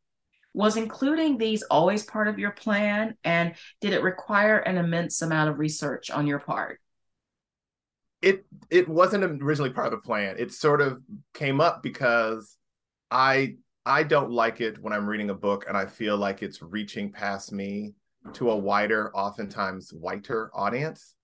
Was 0.52 0.76
including 0.76 1.38
these 1.38 1.62
always 1.62 2.02
part 2.02 2.26
of 2.26 2.38
your 2.38 2.50
plan? 2.50 3.16
And 3.22 3.54
did 3.80 3.92
it 3.92 4.02
require 4.02 4.58
an 4.58 4.76
immense 4.76 5.22
amount 5.22 5.50
of 5.50 5.60
research 5.60 6.10
on 6.10 6.26
your 6.26 6.40
part? 6.40 6.80
It 8.22 8.44
it 8.70 8.88
wasn't 8.88 9.24
originally 9.42 9.70
part 9.70 9.86
of 9.86 9.92
the 9.92 10.06
plan. 10.06 10.36
It 10.38 10.52
sort 10.52 10.80
of 10.80 11.00
came 11.34 11.60
up 11.60 11.82
because 11.82 12.56
I 13.10 13.56
I 13.86 14.02
don't 14.02 14.30
like 14.30 14.60
it 14.60 14.80
when 14.80 14.92
I'm 14.92 15.06
reading 15.06 15.30
a 15.30 15.34
book 15.34 15.64
and 15.66 15.76
I 15.76 15.86
feel 15.86 16.16
like 16.16 16.42
it's 16.42 16.62
reaching 16.62 17.10
past 17.12 17.52
me 17.52 17.94
to 18.34 18.50
a 18.50 18.56
wider, 18.56 19.14
oftentimes 19.16 19.92
whiter 19.92 20.50
audience. 20.54 21.14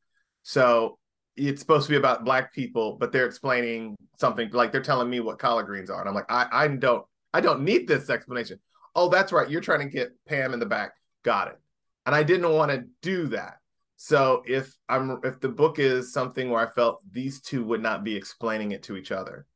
So 0.42 0.98
it's 1.36 1.60
supposed 1.60 1.86
to 1.86 1.90
be 1.90 1.96
about 1.96 2.24
black 2.24 2.54
people, 2.54 2.96
but 2.98 3.12
they're 3.12 3.26
explaining 3.26 3.94
something 4.18 4.48
like 4.52 4.72
they're 4.72 4.80
telling 4.80 5.10
me 5.10 5.20
what 5.20 5.38
collard 5.38 5.66
greens 5.66 5.90
are. 5.90 6.00
And 6.00 6.08
I'm 6.08 6.14
like, 6.14 6.30
I, 6.30 6.48
I 6.50 6.68
don't 6.68 7.04
I 7.34 7.40
don't 7.40 7.62
need 7.62 7.86
this 7.86 8.08
explanation. 8.08 8.58
Oh, 8.94 9.10
that's 9.10 9.32
right. 9.32 9.50
You're 9.50 9.60
trying 9.60 9.80
to 9.80 9.94
get 9.94 10.12
Pam 10.26 10.54
in 10.54 10.60
the 10.60 10.66
back. 10.66 10.92
Got 11.22 11.48
it. 11.48 11.60
And 12.06 12.14
I 12.14 12.22
didn't 12.22 12.50
want 12.50 12.70
to 12.70 12.84
do 13.02 13.26
that. 13.28 13.58
So 13.96 14.42
if 14.46 14.76
I'm 14.88 15.20
if 15.24 15.40
the 15.40 15.48
book 15.48 15.78
is 15.78 16.12
something 16.12 16.50
where 16.50 16.66
I 16.66 16.70
felt 16.70 17.02
these 17.10 17.40
two 17.40 17.64
would 17.64 17.82
not 17.82 18.04
be 18.04 18.14
explaining 18.14 18.72
it 18.72 18.82
to 18.84 18.96
each 18.96 19.10
other, 19.10 19.46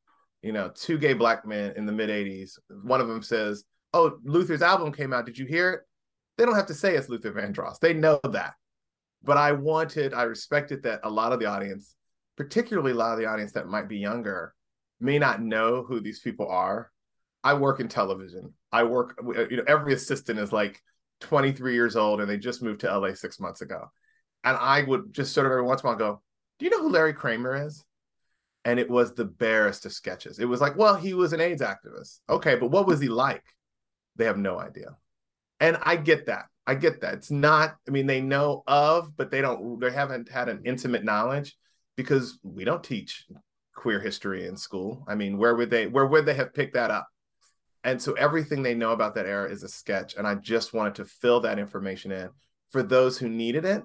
you 0.42 0.52
know, 0.52 0.70
two 0.74 0.98
gay 0.98 1.12
black 1.12 1.46
men 1.46 1.74
in 1.76 1.84
the 1.84 1.92
mid 1.92 2.08
80s, 2.08 2.58
one 2.82 3.00
of 3.00 3.08
them 3.08 3.22
says, 3.22 3.64
Oh, 3.92 4.18
Luther's 4.24 4.62
album 4.62 4.92
came 4.92 5.12
out. 5.12 5.26
Did 5.26 5.36
you 5.36 5.46
hear 5.46 5.72
it? 5.72 5.80
They 6.38 6.46
don't 6.46 6.54
have 6.54 6.66
to 6.66 6.74
say 6.74 6.96
it's 6.96 7.08
Luther 7.08 7.32
Vandross. 7.32 7.78
They 7.80 7.92
know 7.92 8.18
that. 8.24 8.54
But 9.22 9.36
I 9.36 9.52
wanted, 9.52 10.14
I 10.14 10.22
respected 10.22 10.84
that 10.84 11.00
a 11.02 11.10
lot 11.10 11.32
of 11.32 11.40
the 11.40 11.46
audience, 11.46 11.94
particularly 12.36 12.92
a 12.92 12.94
lot 12.94 13.12
of 13.12 13.18
the 13.18 13.26
audience 13.26 13.52
that 13.52 13.66
might 13.66 13.88
be 13.88 13.98
younger, 13.98 14.54
may 15.00 15.18
not 15.18 15.42
know 15.42 15.82
who 15.82 16.00
these 16.00 16.20
people 16.20 16.48
are. 16.48 16.90
I 17.44 17.54
work 17.54 17.80
in 17.80 17.88
television. 17.88 18.54
I 18.72 18.84
work, 18.84 19.18
you 19.50 19.58
know, 19.58 19.64
every 19.66 19.92
assistant 19.92 20.38
is 20.38 20.52
like 20.52 20.80
23 21.22 21.74
years 21.74 21.96
old 21.96 22.22
and 22.22 22.30
they 22.30 22.38
just 22.38 22.62
moved 22.62 22.80
to 22.80 22.98
LA 22.98 23.12
six 23.12 23.38
months 23.38 23.60
ago 23.60 23.90
and 24.44 24.56
I 24.56 24.82
would 24.82 25.12
just 25.12 25.32
sort 25.32 25.46
of 25.46 25.52
every 25.52 25.64
once 25.64 25.82
in 25.82 25.86
a 25.86 25.90
while 25.90 25.98
go, 25.98 26.22
"Do 26.58 26.64
you 26.64 26.70
know 26.70 26.82
who 26.82 26.90
Larry 26.90 27.12
Kramer 27.12 27.66
is?" 27.66 27.84
And 28.64 28.78
it 28.78 28.90
was 28.90 29.14
the 29.14 29.24
barest 29.24 29.86
of 29.86 29.92
sketches. 29.92 30.38
It 30.38 30.44
was 30.44 30.60
like, 30.60 30.76
well, 30.76 30.94
he 30.94 31.14
was 31.14 31.32
an 31.32 31.40
AIDS 31.40 31.62
activist. 31.62 32.20
Okay, 32.28 32.56
but 32.56 32.70
what 32.70 32.86
was 32.86 33.00
he 33.00 33.08
like? 33.08 33.44
They 34.16 34.26
have 34.26 34.36
no 34.36 34.60
idea. 34.60 34.96
And 35.60 35.78
I 35.82 35.96
get 35.96 36.26
that. 36.26 36.44
I 36.66 36.74
get 36.74 37.00
that. 37.00 37.14
It's 37.14 37.30
not, 37.30 37.76
I 37.88 37.90
mean, 37.90 38.06
they 38.06 38.20
know 38.20 38.62
of, 38.66 39.16
but 39.16 39.30
they 39.30 39.40
don't, 39.40 39.80
they 39.80 39.90
haven't 39.90 40.28
had 40.28 40.48
an 40.48 40.62
intimate 40.66 41.04
knowledge 41.04 41.56
because 41.96 42.38
we 42.42 42.64
don't 42.64 42.84
teach 42.84 43.26
queer 43.74 43.98
history 43.98 44.46
in 44.46 44.56
school. 44.56 45.04
I 45.08 45.14
mean, 45.14 45.38
where 45.38 45.56
would 45.56 45.70
they, 45.70 45.86
where 45.86 46.06
would 46.06 46.26
they 46.26 46.34
have 46.34 46.52
picked 46.52 46.74
that 46.74 46.90
up? 46.90 47.08
And 47.82 48.00
so 48.00 48.12
everything 48.12 48.62
they 48.62 48.74
know 48.74 48.92
about 48.92 49.14
that 49.14 49.26
era 49.26 49.50
is 49.50 49.62
a 49.62 49.68
sketch. 49.68 50.16
And 50.16 50.26
I 50.26 50.34
just 50.34 50.74
wanted 50.74 50.96
to 50.96 51.06
fill 51.06 51.40
that 51.40 51.58
information 51.58 52.12
in 52.12 52.28
for 52.68 52.82
those 52.82 53.16
who 53.16 53.28
needed 53.28 53.64
it 53.64 53.82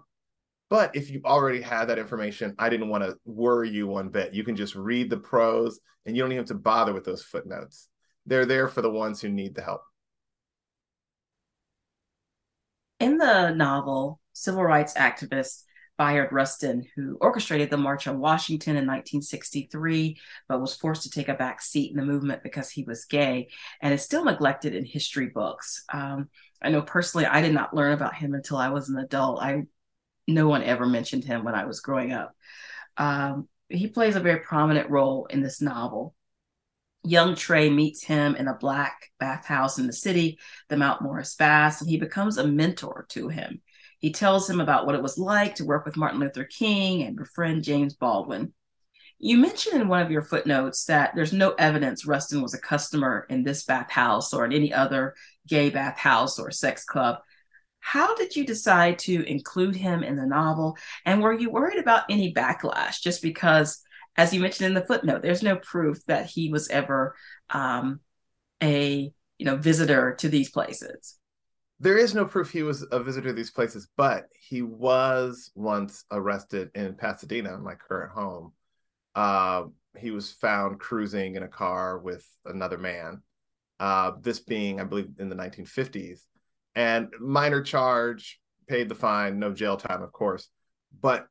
but 0.69 0.95
if 0.95 1.09
you've 1.09 1.25
already 1.25 1.61
had 1.61 1.85
that 1.85 1.99
information, 1.99 2.55
I 2.57 2.69
didn't 2.69 2.89
want 2.89 3.03
to 3.03 3.15
worry 3.25 3.69
you 3.69 3.87
one 3.87 4.09
bit. 4.09 4.33
You 4.33 4.43
can 4.43 4.55
just 4.55 4.75
read 4.75 5.09
the 5.09 5.17
prose 5.17 5.79
and 6.05 6.15
you 6.15 6.23
don't 6.23 6.31
even 6.31 6.41
have 6.41 6.47
to 6.47 6.55
bother 6.55 6.93
with 6.93 7.05
those 7.05 7.23
footnotes. 7.23 7.87
They're 8.25 8.45
there 8.45 8.67
for 8.67 8.81
the 8.81 8.89
ones 8.89 9.21
who 9.21 9.29
need 9.29 9.55
the 9.55 9.61
help. 9.61 9.81
In 12.99 13.17
the 13.17 13.51
novel, 13.51 14.19
civil 14.33 14.63
rights 14.63 14.93
activist 14.93 15.63
Bayard 15.97 16.31
Rustin, 16.31 16.85
who 16.95 17.17
orchestrated 17.21 17.69
the 17.69 17.77
March 17.77 18.07
on 18.07 18.19
Washington 18.19 18.71
in 18.71 18.85
1963, 18.85 20.17
but 20.47 20.59
was 20.59 20.75
forced 20.75 21.03
to 21.03 21.09
take 21.09 21.29
a 21.29 21.33
back 21.33 21.61
seat 21.61 21.91
in 21.91 21.97
the 21.97 22.05
movement 22.05 22.43
because 22.43 22.69
he 22.69 22.83
was 22.83 23.05
gay 23.05 23.49
and 23.81 23.93
is 23.93 24.03
still 24.03 24.25
neglected 24.25 24.75
in 24.75 24.83
history 24.83 25.27
books. 25.27 25.83
Um, 25.93 26.29
I 26.61 26.69
know 26.69 26.81
personally, 26.81 27.25
I 27.25 27.41
did 27.41 27.53
not 27.53 27.73
learn 27.73 27.93
about 27.93 28.15
him 28.15 28.33
until 28.33 28.57
I 28.57 28.69
was 28.69 28.89
an 28.89 28.97
adult. 28.97 29.41
I 29.41 29.63
no 30.27 30.47
one 30.47 30.63
ever 30.63 30.85
mentioned 30.85 31.23
him 31.23 31.43
when 31.43 31.55
I 31.55 31.65
was 31.65 31.79
growing 31.79 32.11
up. 32.11 32.35
Um, 32.97 33.47
he 33.69 33.87
plays 33.87 34.15
a 34.15 34.19
very 34.19 34.39
prominent 34.39 34.89
role 34.89 35.25
in 35.25 35.41
this 35.41 35.61
novel. 35.61 36.15
Young 37.03 37.35
Trey 37.35 37.69
meets 37.69 38.03
him 38.03 38.35
in 38.35 38.47
a 38.47 38.57
black 38.57 39.11
bathhouse 39.19 39.77
in 39.77 39.87
the 39.87 39.93
city, 39.93 40.39
the 40.69 40.77
Mount 40.77 41.01
Morris 41.01 41.35
Baths, 41.35 41.81
and 41.81 41.89
he 41.89 41.97
becomes 41.97 42.37
a 42.37 42.47
mentor 42.47 43.05
to 43.09 43.29
him. 43.29 43.61
He 43.99 44.11
tells 44.11 44.49
him 44.49 44.59
about 44.59 44.85
what 44.85 44.95
it 44.95 45.01
was 45.01 45.17
like 45.17 45.55
to 45.55 45.65
work 45.65 45.85
with 45.85 45.97
Martin 45.97 46.19
Luther 46.19 46.43
King 46.43 47.03
and 47.03 47.15
befriend 47.15 47.63
James 47.63 47.93
Baldwin. 47.93 48.53
You 49.17 49.37
mentioned 49.37 49.81
in 49.81 49.87
one 49.87 50.01
of 50.01 50.11
your 50.11 50.21
footnotes 50.21 50.85
that 50.85 51.13
there's 51.15 51.31
no 51.31 51.51
evidence 51.53 52.05
Rustin 52.05 52.41
was 52.41 52.53
a 52.53 52.59
customer 52.59 53.25
in 53.29 53.43
this 53.43 53.63
bathhouse 53.63 54.33
or 54.33 54.45
in 54.45 54.51
any 54.51 54.73
other 54.73 55.15
gay 55.47 55.69
bathhouse 55.69 56.37
or 56.37 56.51
sex 56.51 56.83
club. 56.83 57.19
How 57.85 58.15
did 58.15 58.35
you 58.35 58.47
decide 58.47 58.97
to 58.99 59.23
include 59.29 59.75
him 59.75 60.01
in 60.01 60.15
the 60.15 60.25
novel? 60.25 60.75
And 61.05 61.21
were 61.21 61.37
you 61.37 61.51
worried 61.51 61.77
about 61.77 62.05
any 62.09 62.33
backlash 62.33 62.99
just 62.99 63.21
because 63.21 63.79
as 64.17 64.33
you 64.33 64.39
mentioned 64.39 64.65
in 64.65 64.73
the 64.73 64.85
footnote, 64.85 65.21
there's 65.21 65.43
no 65.43 65.57
proof 65.57 66.03
that 66.05 66.25
he 66.25 66.49
was 66.49 66.67
ever 66.69 67.15
um, 67.51 67.99
a 68.63 69.11
you 69.37 69.45
know 69.45 69.55
visitor 69.55 70.15
to 70.15 70.29
these 70.29 70.49
places. 70.49 71.19
There 71.79 71.97
is 71.97 72.15
no 72.15 72.25
proof 72.25 72.49
he 72.49 72.63
was 72.63 72.83
a 72.91 73.03
visitor 73.03 73.27
to 73.27 73.33
these 73.33 73.51
places, 73.51 73.87
but 73.95 74.29
he 74.33 74.63
was 74.63 75.51
once 75.53 76.05
arrested 76.09 76.71
in 76.73 76.95
Pasadena, 76.95 77.55
my 77.59 77.75
current 77.75 78.13
home. 78.13 78.53
Uh, 79.13 79.65
he 79.95 80.09
was 80.09 80.31
found 80.31 80.79
cruising 80.79 81.35
in 81.35 81.43
a 81.43 81.47
car 81.47 81.99
with 81.99 82.25
another 82.45 82.79
man. 82.79 83.21
Uh, 83.79 84.13
this 84.21 84.39
being, 84.39 84.79
I 84.79 84.85
believe, 84.85 85.09
in 85.19 85.29
the 85.29 85.35
1950s, 85.35 86.21
and 86.75 87.09
minor 87.19 87.61
charge, 87.61 88.39
paid 88.67 88.89
the 88.89 88.95
fine, 88.95 89.39
no 89.39 89.53
jail 89.53 89.77
time, 89.77 90.01
of 90.01 90.11
course. 90.11 90.49
But 91.01 91.27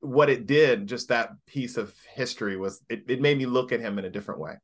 what 0.00 0.30
it 0.30 0.46
did, 0.46 0.86
just 0.86 1.08
that 1.08 1.30
piece 1.46 1.76
of 1.76 1.94
history, 2.14 2.56
was 2.56 2.82
it, 2.88 3.04
it 3.08 3.20
made 3.20 3.38
me 3.38 3.46
look 3.46 3.72
at 3.72 3.80
him 3.80 3.98
in 3.98 4.04
a 4.04 4.10
different 4.10 4.40
way. 4.40 4.54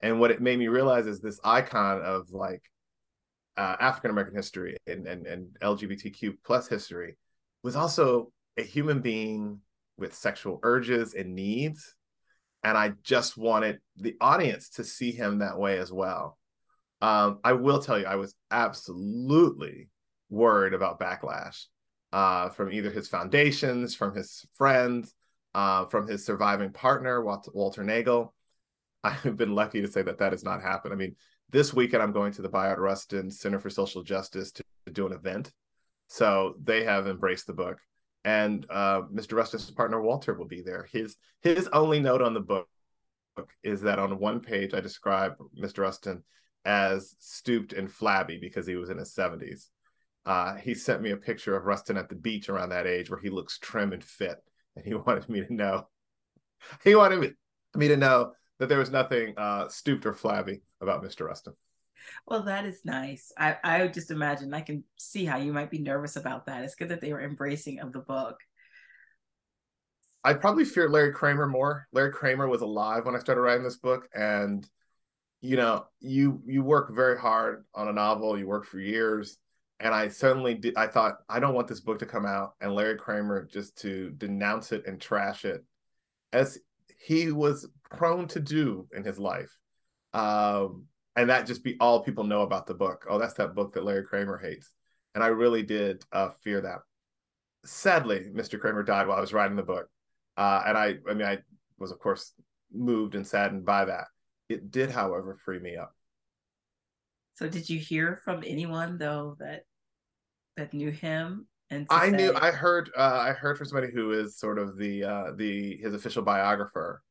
And 0.00 0.20
what 0.20 0.30
it 0.30 0.42
made 0.42 0.58
me 0.58 0.68
realize 0.68 1.06
is 1.06 1.20
this 1.20 1.40
icon 1.44 2.02
of 2.02 2.30
like 2.30 2.62
uh, 3.56 3.76
African 3.80 4.10
American 4.10 4.36
history 4.36 4.76
and, 4.86 5.06
and, 5.06 5.26
and 5.26 5.48
LGBTQ 5.62 6.34
plus 6.44 6.68
history 6.68 7.16
was 7.62 7.76
also 7.76 8.32
a 8.56 8.62
human 8.62 9.00
being 9.00 9.60
with 9.96 10.14
sexual 10.14 10.60
urges 10.62 11.14
and 11.14 11.34
needs. 11.34 11.94
And 12.62 12.76
I 12.76 12.92
just 13.02 13.36
wanted 13.36 13.78
the 13.96 14.16
audience 14.20 14.70
to 14.70 14.84
see 14.84 15.12
him 15.12 15.38
that 15.38 15.58
way 15.58 15.78
as 15.78 15.92
well. 15.92 16.38
Um, 17.04 17.40
I 17.44 17.52
will 17.52 17.80
tell 17.80 17.98
you, 17.98 18.06
I 18.06 18.16
was 18.16 18.34
absolutely 18.50 19.90
worried 20.30 20.72
about 20.72 20.98
backlash 20.98 21.66
uh, 22.14 22.48
from 22.48 22.72
either 22.72 22.90
his 22.90 23.08
foundations, 23.08 23.94
from 23.94 24.14
his 24.14 24.46
friends, 24.54 25.14
uh, 25.54 25.84
from 25.84 26.08
his 26.08 26.24
surviving 26.24 26.72
partner, 26.72 27.22
Walter, 27.22 27.84
Naegle. 27.84 28.32
I've 29.04 29.36
been 29.36 29.54
lucky 29.54 29.82
to 29.82 29.86
say 29.88 30.00
that 30.00 30.16
that 30.16 30.32
has 30.32 30.44
not 30.44 30.62
happened. 30.62 30.94
I 30.94 30.96
mean, 30.96 31.14
this 31.50 31.74
weekend 31.74 32.02
I'm 32.02 32.12
going 32.12 32.32
to 32.32 32.42
the 32.42 32.48
Bayard 32.48 32.78
Rustin 32.78 33.30
Center 33.30 33.60
for 33.60 33.68
Social 33.68 34.02
Justice 34.02 34.50
to, 34.52 34.64
to 34.86 34.92
do 34.92 35.06
an 35.06 35.12
event. 35.12 35.52
So 36.06 36.54
they 36.62 36.84
have 36.84 37.06
embraced 37.06 37.46
the 37.46 37.52
book. 37.52 37.80
And 38.24 38.64
uh, 38.70 39.02
Mr. 39.12 39.36
Rustin's 39.36 39.70
partner 39.70 40.00
Walter 40.00 40.32
will 40.32 40.48
be 40.48 40.62
there. 40.62 40.88
His 40.90 41.16
his 41.42 41.68
only 41.68 42.00
note 42.00 42.22
on 42.22 42.32
the 42.32 42.40
book 42.40 42.66
is 43.62 43.82
that 43.82 43.98
on 43.98 44.18
one 44.18 44.40
page 44.40 44.72
I 44.72 44.80
describe 44.80 45.34
Mr. 45.54 45.80
Rustin 45.80 46.22
as 46.64 47.14
stooped 47.18 47.72
and 47.72 47.90
flabby 47.90 48.38
because 48.38 48.66
he 48.66 48.76
was 48.76 48.90
in 48.90 48.98
his 48.98 49.14
70s. 49.14 49.68
Uh, 50.24 50.54
he 50.56 50.74
sent 50.74 51.02
me 51.02 51.10
a 51.10 51.16
picture 51.16 51.56
of 51.56 51.66
Rustin 51.66 51.96
at 51.96 52.08
the 52.08 52.14
beach 52.14 52.48
around 52.48 52.70
that 52.70 52.86
age 52.86 53.10
where 53.10 53.20
he 53.20 53.28
looks 53.28 53.58
trim 53.58 53.92
and 53.92 54.02
fit. 54.02 54.42
And 54.76 54.84
he 54.84 54.94
wanted 54.94 55.28
me 55.28 55.44
to 55.44 55.52
know, 55.52 55.88
he 56.82 56.94
wanted 56.94 57.20
me, 57.20 57.30
me 57.74 57.88
to 57.88 57.96
know 57.96 58.32
that 58.58 58.68
there 58.68 58.78
was 58.78 58.90
nothing 58.90 59.34
uh, 59.36 59.68
stooped 59.68 60.06
or 60.06 60.14
flabby 60.14 60.62
about 60.80 61.02
Mr. 61.02 61.26
Rustin. 61.26 61.54
Well, 62.26 62.42
that 62.44 62.64
is 62.64 62.84
nice. 62.84 63.32
I, 63.38 63.56
I 63.62 63.82
would 63.82 63.94
just 63.94 64.10
imagine 64.10 64.52
I 64.52 64.60
can 64.60 64.84
see 64.96 65.24
how 65.24 65.38
you 65.38 65.52
might 65.52 65.70
be 65.70 65.78
nervous 65.78 66.16
about 66.16 66.46
that. 66.46 66.62
It's 66.62 66.74
good 66.74 66.90
that 66.90 67.00
they 67.00 67.12
were 67.12 67.22
embracing 67.22 67.80
of 67.80 67.92
the 67.92 68.00
book. 68.00 68.40
I 70.22 70.32
probably 70.34 70.64
feared 70.64 70.90
Larry 70.90 71.12
Kramer 71.12 71.46
more. 71.46 71.86
Larry 71.92 72.12
Kramer 72.12 72.48
was 72.48 72.62
alive 72.62 73.04
when 73.04 73.14
I 73.14 73.18
started 73.18 73.42
writing 73.42 73.64
this 73.64 73.76
book, 73.76 74.08
and 74.14 74.66
you 75.44 75.56
know, 75.56 75.84
you 76.00 76.40
you 76.46 76.62
work 76.62 76.94
very 76.94 77.18
hard 77.18 77.66
on 77.74 77.88
a 77.88 77.92
novel. 77.92 78.38
You 78.38 78.46
work 78.46 78.64
for 78.64 78.80
years, 78.80 79.36
and 79.78 79.94
I 79.94 80.08
suddenly 80.08 80.54
did. 80.54 80.74
I 80.74 80.86
thought 80.86 81.18
I 81.28 81.38
don't 81.38 81.54
want 81.54 81.68
this 81.68 81.80
book 81.80 81.98
to 81.98 82.06
come 82.06 82.24
out, 82.24 82.54
and 82.62 82.74
Larry 82.74 82.96
Kramer 82.96 83.44
just 83.44 83.76
to 83.82 84.08
denounce 84.16 84.72
it 84.72 84.86
and 84.86 84.98
trash 84.98 85.44
it, 85.44 85.62
as 86.32 86.58
he 86.98 87.30
was 87.30 87.68
prone 87.90 88.26
to 88.28 88.40
do 88.40 88.88
in 88.96 89.04
his 89.04 89.18
life. 89.18 89.54
Um, 90.14 90.86
and 91.14 91.28
that 91.28 91.46
just 91.46 91.62
be 91.62 91.76
all 91.78 92.02
people 92.02 92.24
know 92.24 92.40
about 92.40 92.66
the 92.66 92.72
book. 92.72 93.04
Oh, 93.06 93.18
that's 93.18 93.34
that 93.34 93.54
book 93.54 93.74
that 93.74 93.84
Larry 93.84 94.04
Kramer 94.04 94.38
hates. 94.38 94.72
And 95.14 95.22
I 95.22 95.26
really 95.26 95.62
did 95.62 96.02
uh, 96.10 96.30
fear 96.42 96.62
that. 96.62 96.78
Sadly, 97.66 98.30
Mr. 98.34 98.58
Kramer 98.58 98.82
died 98.82 99.06
while 99.06 99.18
I 99.18 99.20
was 99.20 99.34
writing 99.34 99.56
the 99.56 99.62
book. 99.62 99.88
Uh, 100.38 100.62
and 100.66 100.78
I, 100.78 100.94
I 101.08 101.12
mean, 101.14 101.26
I 101.26 101.38
was, 101.78 101.92
of 101.92 101.98
course, 101.98 102.32
moved 102.72 103.14
and 103.14 103.26
saddened 103.26 103.64
by 103.64 103.84
that. 103.84 104.06
It 104.48 104.70
did, 104.70 104.90
however, 104.90 105.38
free 105.44 105.58
me 105.58 105.76
up. 105.76 105.94
So, 107.34 107.48
did 107.48 107.68
you 107.68 107.78
hear 107.78 108.20
from 108.24 108.42
anyone 108.46 108.98
though 108.98 109.36
that 109.40 109.62
that 110.56 110.72
knew 110.72 110.90
him 110.90 111.46
and 111.70 111.86
I 111.90 112.10
say... 112.10 112.16
knew 112.16 112.34
I 112.34 112.50
heard 112.50 112.90
uh, 112.96 113.18
I 113.20 113.32
heard 113.32 113.58
from 113.58 113.66
somebody 113.66 113.92
who 113.92 114.12
is 114.12 114.38
sort 114.38 114.58
of 114.58 114.76
the 114.76 115.04
uh, 115.04 115.32
the 115.36 115.76
his 115.78 115.94
official 115.94 116.22
biographer, 116.22 117.02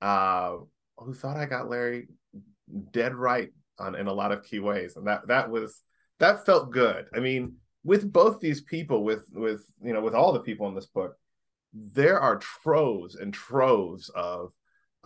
uh, 0.00 0.56
who 0.96 1.14
thought 1.14 1.36
I 1.36 1.46
got 1.46 1.68
Larry 1.68 2.08
dead 2.92 3.14
right 3.14 3.50
on 3.78 3.94
in 3.94 4.06
a 4.06 4.12
lot 4.12 4.32
of 4.32 4.44
key 4.44 4.60
ways, 4.60 4.96
and 4.96 5.06
that 5.06 5.26
that 5.28 5.50
was 5.50 5.82
that 6.18 6.46
felt 6.46 6.70
good. 6.70 7.06
I 7.14 7.20
mean, 7.20 7.56
with 7.84 8.10
both 8.10 8.40
these 8.40 8.62
people, 8.62 9.04
with 9.04 9.26
with 9.32 9.64
you 9.82 9.92
know 9.92 10.00
with 10.00 10.14
all 10.14 10.32
the 10.32 10.40
people 10.40 10.68
in 10.68 10.74
this 10.74 10.86
book, 10.86 11.16
there 11.72 12.20
are 12.20 12.36
troves 12.36 13.16
and 13.16 13.34
troves 13.34 14.08
of 14.10 14.52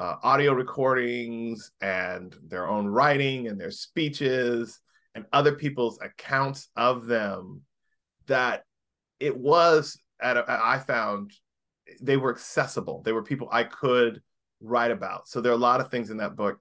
uh, 0.00 0.16
audio 0.22 0.54
recordings 0.54 1.72
and 1.82 2.34
their 2.48 2.66
own 2.66 2.86
writing 2.86 3.48
and 3.48 3.60
their 3.60 3.70
speeches 3.70 4.80
and 5.14 5.26
other 5.30 5.52
people's 5.52 5.98
accounts 6.00 6.70
of 6.74 7.04
them 7.04 7.60
that 8.26 8.64
it 9.18 9.36
was 9.36 9.98
at 10.18 10.38
a, 10.38 10.44
I 10.48 10.78
found 10.78 11.32
they 12.00 12.16
were 12.16 12.32
accessible. 12.32 13.02
They 13.04 13.12
were 13.12 13.22
people 13.22 13.50
I 13.52 13.64
could 13.64 14.22
write 14.62 14.90
about. 14.90 15.28
So 15.28 15.42
there 15.42 15.52
are 15.52 15.56
a 15.56 15.58
lot 15.58 15.82
of 15.82 15.90
things 15.90 16.08
in 16.10 16.16
that 16.16 16.34
book. 16.34 16.58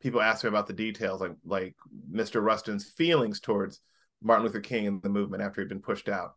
People 0.00 0.22
ask 0.22 0.44
me 0.44 0.48
about 0.48 0.68
the 0.68 0.72
details, 0.72 1.20
like 1.20 1.34
like 1.44 1.74
Mr. 2.12 2.40
Rustin's 2.40 2.84
feelings 2.84 3.40
towards 3.40 3.80
Martin 4.22 4.46
Luther 4.46 4.60
King 4.60 4.86
and 4.86 5.02
the 5.02 5.08
movement 5.08 5.42
after 5.42 5.60
he'd 5.60 5.68
been 5.68 5.80
pushed 5.80 6.08
out. 6.08 6.34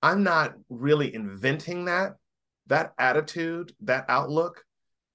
I'm 0.00 0.22
not 0.22 0.54
really 0.68 1.12
inventing 1.12 1.86
that. 1.86 2.12
That 2.68 2.92
attitude, 2.98 3.72
that 3.80 4.04
outlook, 4.08 4.62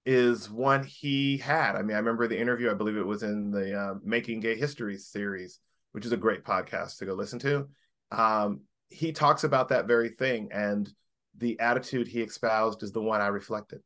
is 0.05 0.49
one 0.49 0.83
he 0.83 1.37
had. 1.37 1.75
I 1.75 1.81
mean, 1.81 1.95
I 1.95 1.99
remember 1.99 2.27
the 2.27 2.39
interview. 2.39 2.69
I 2.69 2.75
believe 2.75 2.97
it 2.97 3.05
was 3.05 3.23
in 3.23 3.51
the 3.51 3.79
uh, 3.79 3.93
Making 4.03 4.41
Gay 4.41 4.55
History 4.55 4.97
series, 4.97 5.59
which 5.93 6.05
is 6.05 6.11
a 6.11 6.17
great 6.17 6.43
podcast 6.43 6.97
to 6.97 7.05
go 7.05 7.13
listen 7.13 7.39
to. 7.39 7.67
Um, 8.11 8.61
he 8.93 9.11
talks 9.11 9.43
about 9.43 9.69
that 9.69 9.87
very 9.87 10.09
thing 10.09 10.49
and 10.51 10.91
the 11.37 11.59
attitude 11.59 12.07
he 12.07 12.21
espoused 12.21 12.83
is 12.83 12.91
the 12.91 13.01
one 13.01 13.21
i 13.21 13.27
reflected 13.27 13.81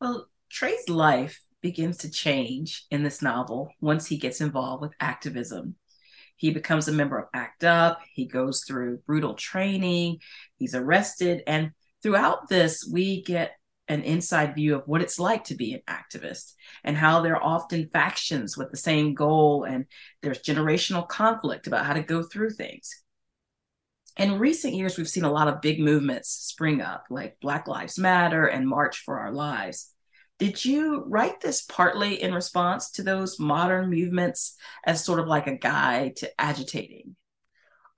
well 0.00 0.28
trey's 0.48 0.88
life 0.88 1.42
begins 1.60 1.96
to 1.98 2.10
change 2.10 2.86
in 2.90 3.02
this 3.02 3.20
novel 3.20 3.70
once 3.80 4.06
he 4.06 4.16
gets 4.16 4.40
involved 4.40 4.80
with 4.80 4.92
activism 5.00 5.74
he 6.36 6.50
becomes 6.50 6.86
a 6.86 6.92
member 6.92 7.18
of 7.18 7.28
act 7.34 7.64
up 7.64 8.00
he 8.12 8.26
goes 8.26 8.62
through 8.64 8.98
brutal 9.06 9.34
training 9.34 10.18
he's 10.56 10.74
arrested 10.74 11.42
and 11.46 11.72
throughout 12.06 12.48
this 12.48 12.88
we 12.88 13.20
get 13.24 13.56
an 13.88 14.02
inside 14.02 14.54
view 14.54 14.76
of 14.76 14.86
what 14.86 15.02
it's 15.02 15.18
like 15.18 15.42
to 15.42 15.56
be 15.56 15.74
an 15.74 15.80
activist 15.88 16.52
and 16.84 16.96
how 16.96 17.20
there 17.20 17.34
are 17.34 17.42
often 17.42 17.88
factions 17.92 18.56
with 18.56 18.70
the 18.70 18.76
same 18.76 19.12
goal 19.12 19.64
and 19.64 19.86
there's 20.22 20.40
generational 20.40 21.06
conflict 21.08 21.66
about 21.66 21.84
how 21.84 21.94
to 21.94 22.02
go 22.02 22.22
through 22.22 22.50
things. 22.50 23.02
In 24.16 24.38
recent 24.38 24.74
years, 24.74 24.96
we've 24.96 25.08
seen 25.08 25.24
a 25.24 25.32
lot 25.32 25.48
of 25.48 25.60
big 25.60 25.80
movements 25.80 26.28
spring 26.28 26.80
up, 26.80 27.06
like 27.10 27.38
Black 27.40 27.66
Lives 27.66 27.98
Matter 27.98 28.46
and 28.46 28.68
March 28.68 29.02
for 29.04 29.18
Our 29.18 29.32
Lives. 29.32 29.92
Did 30.38 30.64
you 30.64 31.02
write 31.08 31.40
this 31.40 31.62
partly 31.62 32.22
in 32.22 32.32
response 32.32 32.92
to 32.92 33.02
those 33.02 33.40
modern 33.40 33.90
movements 33.90 34.56
as 34.84 35.04
sort 35.04 35.18
of 35.18 35.26
like 35.26 35.48
a 35.48 35.56
guide 35.56 36.14
to 36.16 36.30
agitating? 36.40 37.16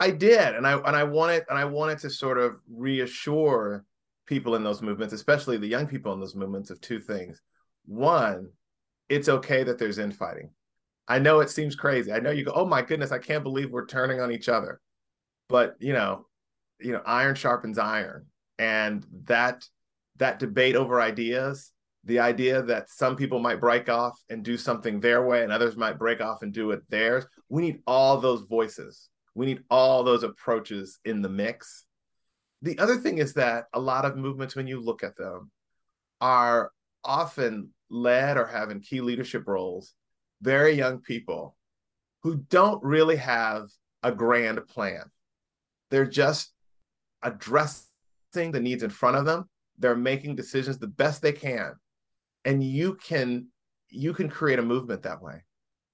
I 0.01 0.13
did, 0.13 0.55
and 0.55 0.67
I 0.67 0.79
and 0.79 0.97
I 0.97 1.05
wanted 1.05 1.45
and 1.49 1.59
I 1.59 1.65
wanted 1.65 1.99
to 2.01 2.11
sort 2.11 2.39
of 2.39 2.57
reassure 2.71 3.85
people 4.29 4.55
in 4.55 4.63
those 4.63 4.83
movements, 4.83 5.15
especially 5.15 5.57
the 5.57 5.67
young 5.67 5.87
people 5.87 6.13
in 6.13 6.21
those 6.21 6.37
movements, 6.37 6.71
of 6.71 6.81
two 6.81 7.01
things. 7.01 7.41
One, 7.87 8.51
it's 9.09 9.29
okay 9.29 9.65
that 9.65 9.79
there's 9.79 9.99
infighting. 9.99 10.51
I 11.09 11.19
know 11.19 11.41
it 11.41 11.49
seems 11.49 11.75
crazy. 11.75 12.13
I 12.13 12.21
know 12.21 12.31
you 12.31 12.45
go, 12.45 12.53
oh 12.55 12.67
my 12.67 12.83
goodness, 12.83 13.11
I 13.11 13.19
can't 13.19 13.43
believe 13.43 13.71
we're 13.71 13.87
turning 13.87 14.21
on 14.21 14.31
each 14.31 14.51
other. 14.51 14.81
But 15.49 15.77
you 15.81 15.95
know, 15.95 16.27
you 16.79 16.93
know, 16.93 17.03
iron 17.07 17.35
sharpens 17.35 17.79
iron. 17.79 18.27
And 18.59 19.07
that 19.25 19.65
that 20.19 20.39
debate 20.39 20.77
over 20.77 21.01
ideas, 21.01 21.73
the 22.05 22.19
idea 22.19 22.61
that 22.63 22.91
some 22.91 23.17
people 23.17 23.39
might 23.39 23.61
break 23.61 23.89
off 23.89 24.21
and 24.29 24.45
do 24.45 24.59
something 24.59 25.01
their 25.01 25.25
way 25.25 25.43
and 25.43 25.51
others 25.51 25.77
might 25.77 25.99
break 25.99 26.21
off 26.21 26.43
and 26.43 26.53
do 26.53 26.73
it 26.73 26.83
theirs. 26.91 27.25
We 27.49 27.63
need 27.63 27.81
all 27.87 28.21
those 28.21 28.43
voices. 28.43 29.09
We 29.35 29.47
need 29.47 29.63
all 29.71 30.05
those 30.05 30.25
approaches 30.25 30.99
in 31.07 31.23
the 31.23 31.29
mix 31.29 31.87
the 32.63 32.79
other 32.79 32.97
thing 32.97 33.19
is 33.19 33.35
that 33.35 33.67
a 33.73 33.81
lot 33.81 34.05
of 34.05 34.17
movements, 34.17 34.57
when 34.57 34.67
you 34.67 34.81
look 34.81 35.03
at 35.03 35.17
them, 35.17 35.51
are 36.21 36.73
often 37.05 37.71
led 37.91 38.37
or 38.37 38.47
having 38.47 38.81
key 38.81 39.01
leadership 39.01 39.47
roles, 39.47 39.95
very 40.43 40.73
young 40.73 40.99
people 40.99 41.57
who 42.23 42.37
don't 42.37 42.83
really 42.83 43.17
have 43.17 43.69
a 44.03 44.13
grand 44.13 44.67
plan. 44.67 45.05
They're 45.91 46.07
just 46.07 46.53
addressing 47.23 47.83
the 48.35 48.61
needs 48.61 48.83
in 48.83 48.91
front 48.91 49.17
of 49.17 49.25
them. 49.25 49.49
They're 49.79 49.97
making 49.97 50.37
decisions 50.37 50.79
the 50.79 50.89
best 50.89 51.23
they 51.23 51.33
can. 51.33 51.75
And 52.45 52.63
you 52.63 52.95
can 52.95 53.49
you 53.91 54.13
can 54.13 54.29
create 54.29 54.59
a 54.59 54.63
movement 54.63 55.03
that 55.03 55.23
way. 55.23 55.45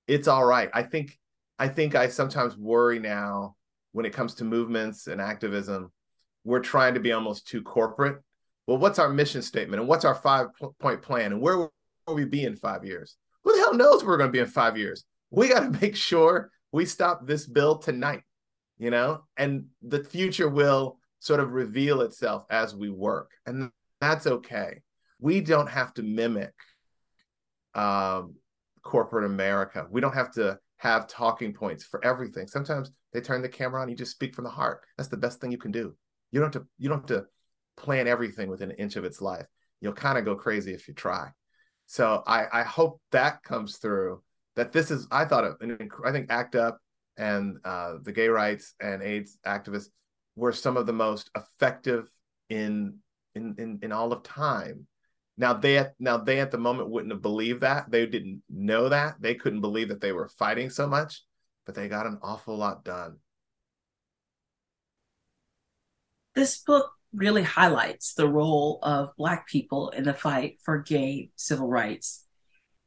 It's 0.09 0.29
all 0.29 0.45
right. 0.45 0.71
I 0.73 0.83
think 0.83 1.19
i 1.59 1.69
think 1.69 1.95
i 1.95 2.09
sometimes 2.09 2.57
worry 2.57 2.99
now 2.99 3.55
when 3.93 4.05
it 4.05 4.13
comes 4.13 4.35
to 4.35 4.45
movements 4.45 5.07
and 5.07 5.21
activism 5.21 5.91
we're 6.45 6.61
trying 6.61 6.95
to 6.95 7.01
be 7.01 7.13
almost 7.13 7.49
too 7.49 7.63
corporate. 7.63 8.21
Well 8.67 8.79
what's 8.79 8.99
our 8.99 9.09
mission 9.09 9.43
statement 9.43 9.81
and 9.81 9.89
what's 9.89 10.05
our 10.05 10.15
five 10.15 10.49
point 10.81 11.03
plan 11.03 11.33
and 11.33 11.41
where 11.41 11.57
will 11.59 11.71
we 12.07 12.25
be 12.25 12.45
in 12.45 12.57
five 12.57 12.85
years? 12.85 13.17
Who 13.43 13.53
the 13.53 13.59
hell 13.59 13.75
knows 13.75 14.03
where 14.03 14.13
we're 14.13 14.19
going 14.19 14.29
to 14.29 14.33
be 14.33 14.39
in 14.39 14.47
five 14.47 14.79
years? 14.79 15.05
We 15.31 15.49
got 15.49 15.61
to 15.61 15.81
make 15.81 15.97
sure 15.97 16.51
we 16.73 16.87
stop 16.87 17.27
this 17.27 17.47
bill 17.47 17.79
tonight 17.79 18.23
you 18.79 18.91
know? 18.91 19.23
And 19.37 19.67
the 19.83 20.03
future 20.03 20.49
will 20.49 20.99
sort 21.21 21.41
of 21.41 21.53
reveal 21.53 22.03
itself 22.03 22.45
as 22.51 22.75
we 22.75 22.91
work 22.91 23.31
and 23.47 23.71
that's 24.01 24.27
okay. 24.27 24.83
We 25.19 25.41
don't 25.41 25.69
have 25.69 25.95
to 25.95 26.03
mimic 26.03 26.53
um, 27.75 28.35
corporate 28.83 29.25
america. 29.25 29.87
We 29.91 30.01
don't 30.01 30.15
have 30.15 30.33
to 30.33 30.59
have 30.79 31.07
talking 31.07 31.55
points 31.55 31.85
for 31.85 32.05
everything. 32.05 32.47
Sometimes 32.47 32.91
they 33.13 33.21
turn 33.21 33.41
the 33.41 33.49
camera 33.49 33.81
on 33.81 33.89
you 33.89 33.97
just 33.97 34.13
speak 34.13 34.35
from 34.35 34.45
the 34.45 34.51
heart. 34.51 34.83
That's 34.99 35.09
the 35.09 35.17
best 35.17 35.41
thing 35.41 35.51
you 35.51 35.59
can 35.59 35.73
do 35.73 35.95
you 36.35 36.41
don't 36.41 36.53
have 36.53 36.63
to 36.63 36.69
you 36.79 36.89
don't 36.89 37.09
have 37.09 37.23
to 37.23 37.27
plan 37.77 38.07
everything 38.07 38.49
within 38.49 38.71
an 38.71 38.77
inch 38.77 38.97
of 38.97 39.05
its 39.05 39.23
life 39.23 39.47
you'll 39.81 39.93
kind 39.93 40.19
of 40.19 40.25
go 40.25 40.35
crazy 40.35 40.75
if 40.75 40.87
you 40.89 40.95
try 40.95 41.29
so 41.87 42.23
i 42.27 42.45
i 42.53 42.63
hope 42.63 43.01
that 43.13 43.43
comes 43.43 43.79
through 43.79 44.23
that 44.57 44.73
this 44.73 44.91
is 44.91 45.07
i 45.11 45.25
thought 45.25 45.45
of 45.45 45.57
i 46.05 46.13
think 46.13 46.27
act 46.31 46.55
up 46.55 46.79
and 47.17 47.59
uh, 47.65 47.95
the 48.03 48.13
gay 48.13 48.29
rights 48.29 48.75
and 48.81 49.03
AIDS 49.03 49.39
activists 49.47 49.89
were 50.37 50.53
some 50.53 50.77
of 50.77 50.87
the 50.87 50.93
most 50.93 51.31
effective 51.37 52.11
in 52.49 52.99
in 53.35 53.55
in, 53.59 53.79
in 53.83 53.93
all 53.93 54.13
of 54.13 54.23
time. 54.23 54.87
Now 55.37 55.53
they 55.55 55.87
now 55.99 56.19
they 56.19 56.41
at 56.41 56.51
the 56.51 56.59
moment 56.59 56.91
wouldn't 56.91 57.13
have 57.13 57.23
believed 57.23 57.63
that 57.63 57.91
they 57.91 58.07
didn't 58.07 58.43
know 58.49 58.89
that 58.89 59.17
they 59.21 59.35
couldn't 59.35 59.61
believe 59.61 59.89
that 59.89 60.01
they 60.01 60.13
were 60.13 60.29
fighting 60.29 60.71
so 60.71 60.87
much, 60.87 61.23
but 61.67 61.75
they 61.75 61.89
got 61.89 62.07
an 62.07 62.19
awful 62.23 62.57
lot 62.57 62.85
done. 62.85 63.19
This 66.35 66.59
book 66.59 66.91
really 67.13 67.43
highlights 67.43 68.15
the 68.15 68.29
role 68.29 68.81
of 68.83 69.17
Black 69.17 69.47
people 69.47 69.91
in 69.91 70.05
the 70.05 70.15
fight 70.15 70.59
for 70.65 70.79
gay 70.79 71.31
civil 71.37 71.69
rights. 71.69 72.25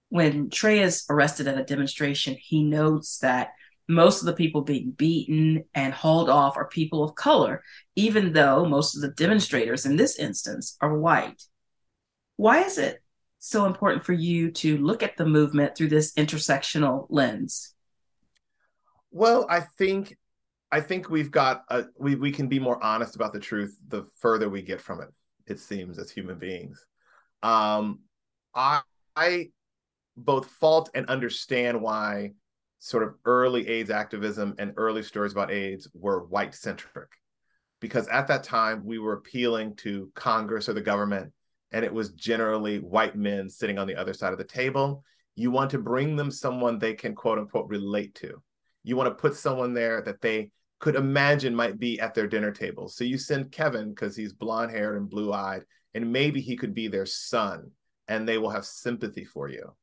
When 0.09 0.49
Trey 0.49 0.79
is 0.79 1.05
arrested 1.09 1.47
at 1.47 1.57
a 1.57 1.63
demonstration, 1.63 2.35
he 2.39 2.63
notes 2.63 3.19
that 3.19 3.51
most 3.87 4.19
of 4.21 4.25
the 4.25 4.33
people 4.33 4.61
being 4.61 4.91
beaten 4.91 5.63
and 5.73 5.93
hauled 5.93 6.29
off 6.29 6.57
are 6.57 6.67
people 6.67 7.03
of 7.03 7.15
color, 7.15 7.63
even 7.95 8.33
though 8.33 8.65
most 8.65 8.95
of 8.95 9.01
the 9.01 9.11
demonstrators 9.11 9.85
in 9.85 9.95
this 9.95 10.19
instance 10.19 10.75
are 10.81 10.97
white. 10.97 11.41
Why 12.35 12.63
is 12.63 12.77
it 12.77 13.01
so 13.39 13.65
important 13.65 14.03
for 14.03 14.13
you 14.13 14.51
to 14.51 14.77
look 14.77 15.03
at 15.03 15.15
the 15.15 15.25
movement 15.25 15.75
through 15.75 15.87
this 15.87 16.13
intersectional 16.15 17.07
lens? 17.09 17.73
Well, 19.09 19.47
I 19.49 19.61
think 19.61 20.17
I 20.71 20.81
think 20.81 21.09
we've 21.09 21.31
got 21.31 21.63
a, 21.69 21.85
we 21.97 22.15
we 22.15 22.31
can 22.31 22.47
be 22.47 22.59
more 22.59 22.81
honest 22.83 23.15
about 23.15 23.33
the 23.33 23.39
truth 23.39 23.77
the 23.87 24.05
further 24.19 24.49
we 24.49 24.61
get 24.61 24.81
from 24.81 25.01
it. 25.01 25.09
It 25.45 25.59
seems 25.59 25.97
as 25.97 26.11
human 26.11 26.37
beings, 26.37 26.85
um, 27.41 27.99
I 28.53 28.81
I 29.15 29.49
both 30.17 30.47
fault 30.47 30.89
and 30.93 31.05
understand 31.07 31.81
why 31.81 32.33
sort 32.79 33.03
of 33.03 33.15
early 33.25 33.67
AIDS 33.67 33.89
activism 33.89 34.55
and 34.59 34.73
early 34.77 35.03
stories 35.03 35.31
about 35.31 35.51
AIDS 35.51 35.87
were 35.93 36.25
white 36.25 36.53
centric. 36.53 37.09
Because 37.79 38.07
at 38.07 38.27
that 38.27 38.43
time, 38.43 38.83
we 38.85 38.97
were 38.97 39.13
appealing 39.13 39.75
to 39.77 40.11
Congress 40.15 40.67
or 40.67 40.73
the 40.73 40.81
government, 40.81 41.31
and 41.71 41.85
it 41.85 41.93
was 41.93 42.09
generally 42.13 42.79
white 42.79 43.15
men 43.15 43.49
sitting 43.49 43.77
on 43.77 43.87
the 43.87 43.95
other 43.95 44.13
side 44.13 44.31
of 44.31 44.39
the 44.39 44.43
table. 44.43 45.03
You 45.35 45.51
want 45.51 45.69
to 45.71 45.77
bring 45.77 46.15
them 46.15 46.31
someone 46.31 46.79
they 46.79 46.95
can 46.95 47.13
quote 47.13 47.37
unquote 47.37 47.69
relate 47.69 48.15
to. 48.15 48.41
You 48.87 48.95
want 48.95 49.09
to 49.09 49.21
put 49.21 49.35
someone 49.35 49.73
there 49.73 50.01
that 50.03 50.21
they 50.21 50.49
could 50.79 50.95
imagine 50.95 51.53
might 51.53 51.77
be 51.77 51.99
at 51.99 52.13
their 52.13 52.25
dinner 52.25 52.51
table. 52.51 52.87
So 52.87 53.03
you 53.03 53.17
send 53.17 53.51
Kevin 53.51 53.89
because 53.89 54.15
he's 54.15 54.31
blonde 54.31 54.71
haired 54.71 54.95
and 54.95 55.09
blue 55.09 55.33
eyed, 55.33 55.63
and 55.93 56.13
maybe 56.13 56.39
he 56.39 56.55
could 56.55 56.73
be 56.73 56.87
their 56.87 57.05
son, 57.05 57.71
and 58.07 58.25
they 58.25 58.37
will 58.37 58.49
have 58.49 58.65
sympathy 58.65 59.25
for 59.25 59.49
you. 59.49 59.75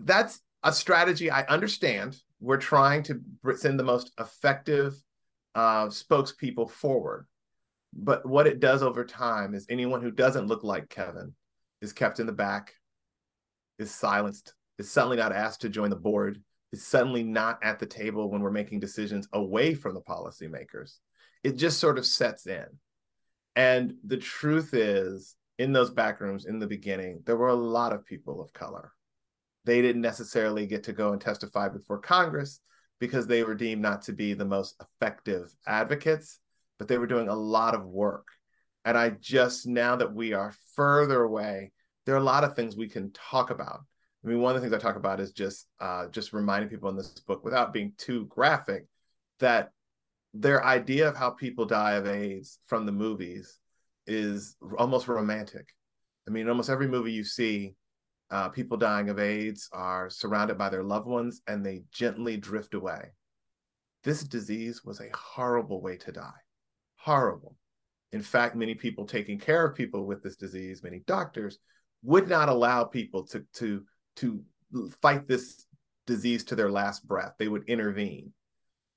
That's 0.00 0.40
a 0.64 0.72
strategy 0.72 1.30
I 1.30 1.42
understand. 1.42 2.16
We're 2.40 2.56
trying 2.56 3.04
to 3.04 3.20
send 3.54 3.78
the 3.78 3.84
most 3.84 4.10
effective 4.18 4.94
uh, 5.54 5.86
spokespeople 5.86 6.72
forward. 6.72 7.28
But 7.92 8.26
what 8.26 8.48
it 8.48 8.58
does 8.58 8.82
over 8.82 9.04
time 9.04 9.54
is 9.54 9.64
anyone 9.68 10.02
who 10.02 10.10
doesn't 10.10 10.48
look 10.48 10.64
like 10.64 10.88
Kevin 10.88 11.34
is 11.80 11.92
kept 11.92 12.18
in 12.18 12.26
the 12.26 12.32
back, 12.32 12.74
is 13.78 13.92
silenced, 13.92 14.54
is 14.76 14.90
suddenly 14.90 15.18
not 15.18 15.32
asked 15.32 15.60
to 15.60 15.68
join 15.68 15.90
the 15.90 15.96
board, 15.96 16.42
is 16.72 16.86
suddenly 16.86 17.22
not 17.22 17.58
at 17.62 17.78
the 17.78 17.86
table 17.86 18.30
when 18.30 18.42
we're 18.42 18.50
making 18.50 18.80
decisions 18.80 19.28
away 19.32 19.74
from 19.74 19.94
the 19.94 20.00
policymakers. 20.00 20.98
It 21.42 21.56
just 21.56 21.78
sort 21.78 21.98
of 21.98 22.06
sets 22.06 22.46
in. 22.46 22.66
And 23.56 23.94
the 24.04 24.16
truth 24.16 24.74
is, 24.74 25.34
in 25.58 25.72
those 25.72 25.90
back 25.90 26.20
rooms 26.20 26.46
in 26.46 26.58
the 26.58 26.66
beginning, 26.66 27.22
there 27.26 27.36
were 27.36 27.48
a 27.48 27.54
lot 27.54 27.92
of 27.92 28.04
people 28.04 28.40
of 28.40 28.52
color 28.52 28.92
they 29.68 29.82
didn't 29.82 30.00
necessarily 30.00 30.66
get 30.66 30.84
to 30.84 30.94
go 30.94 31.12
and 31.12 31.20
testify 31.20 31.68
before 31.68 31.98
Congress 31.98 32.60
because 33.00 33.26
they 33.26 33.42
were 33.42 33.54
deemed 33.54 33.82
not 33.82 34.00
to 34.00 34.14
be 34.14 34.32
the 34.32 34.46
most 34.46 34.74
effective 34.80 35.54
advocates, 35.66 36.40
but 36.78 36.88
they 36.88 36.96
were 36.96 37.06
doing 37.06 37.28
a 37.28 37.34
lot 37.34 37.74
of 37.74 37.84
work. 37.84 38.26
And 38.86 38.96
I 38.96 39.10
just, 39.10 39.66
now 39.66 39.96
that 39.96 40.14
we 40.14 40.32
are 40.32 40.54
further 40.74 41.22
away, 41.22 41.72
there 42.06 42.14
are 42.14 42.18
a 42.18 42.24
lot 42.24 42.44
of 42.44 42.56
things 42.56 42.78
we 42.78 42.88
can 42.88 43.12
talk 43.12 43.50
about. 43.50 43.80
I 44.24 44.28
mean, 44.28 44.40
one 44.40 44.54
of 44.54 44.60
the 44.60 44.68
things 44.68 44.74
I 44.74 44.84
talk 44.84 44.96
about 44.96 45.20
is 45.20 45.32
just 45.32 45.66
uh, 45.80 46.08
just 46.08 46.32
reminding 46.32 46.70
people 46.70 46.88
in 46.88 46.96
this 46.96 47.08
book, 47.20 47.44
without 47.44 47.72
being 47.72 47.92
too 47.96 48.26
graphic, 48.26 48.86
that 49.38 49.70
their 50.34 50.64
idea 50.64 51.08
of 51.08 51.16
how 51.16 51.30
people 51.30 51.64
die 51.64 51.92
of 51.92 52.06
AIDS 52.06 52.58
from 52.66 52.84
the 52.84 52.92
movies 52.92 53.58
is 54.06 54.56
almost 54.78 55.08
romantic. 55.08 55.68
I 56.26 56.30
mean, 56.30 56.48
almost 56.48 56.70
every 56.70 56.88
movie 56.88 57.12
you 57.12 57.24
see, 57.24 57.74
uh, 58.30 58.48
people 58.50 58.76
dying 58.76 59.08
of 59.08 59.18
AIDS 59.18 59.68
are 59.72 60.10
surrounded 60.10 60.58
by 60.58 60.68
their 60.68 60.82
loved 60.82 61.06
ones 61.06 61.40
and 61.46 61.64
they 61.64 61.84
gently 61.92 62.36
drift 62.36 62.74
away. 62.74 63.12
This 64.04 64.22
disease 64.22 64.84
was 64.84 65.00
a 65.00 65.10
horrible 65.14 65.80
way 65.80 65.96
to 65.98 66.12
die. 66.12 66.40
Horrible. 66.96 67.56
In 68.12 68.22
fact, 68.22 68.56
many 68.56 68.74
people 68.74 69.06
taking 69.06 69.38
care 69.38 69.66
of 69.66 69.74
people 69.76 70.06
with 70.06 70.22
this 70.22 70.36
disease, 70.36 70.82
many 70.82 71.00
doctors, 71.06 71.58
would 72.02 72.28
not 72.28 72.48
allow 72.48 72.84
people 72.84 73.26
to, 73.28 73.44
to, 73.54 73.84
to 74.18 74.42
fight 75.02 75.26
this 75.26 75.66
disease 76.06 76.44
to 76.44 76.56
their 76.56 76.70
last 76.70 77.06
breath. 77.06 77.34
They 77.38 77.48
would 77.48 77.68
intervene. 77.68 78.32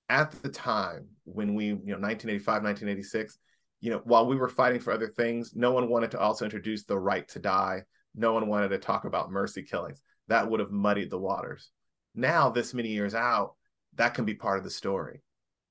At 0.09 0.31
the 0.43 0.49
time 0.49 1.07
when 1.23 1.55
we, 1.55 1.65
you 1.65 1.71
know, 1.71 1.99
1985, 1.99 2.63
1986, 2.63 3.37
you 3.79 3.91
know, 3.91 4.01
while 4.03 4.27
we 4.27 4.35
were 4.35 4.49
fighting 4.49 4.81
for 4.81 4.91
other 4.91 5.07
things, 5.07 5.53
no 5.55 5.71
one 5.71 5.89
wanted 5.89 6.11
to 6.11 6.19
also 6.19 6.45
introduce 6.45 6.83
the 6.83 6.99
right 6.99 7.27
to 7.29 7.39
die 7.39 7.83
no 8.15 8.33
one 8.33 8.47
wanted 8.47 8.69
to 8.69 8.77
talk 8.77 9.05
about 9.05 9.31
mercy 9.31 9.63
killings. 9.63 10.01
That 10.27 10.49
would 10.49 10.59
have 10.59 10.71
muddied 10.71 11.09
the 11.09 11.19
waters. 11.19 11.71
Now, 12.13 12.49
this 12.49 12.73
many 12.73 12.89
years 12.89 13.15
out, 13.15 13.55
that 13.95 14.13
can 14.13 14.25
be 14.25 14.33
part 14.33 14.57
of 14.57 14.63
the 14.63 14.69
story. 14.69 15.21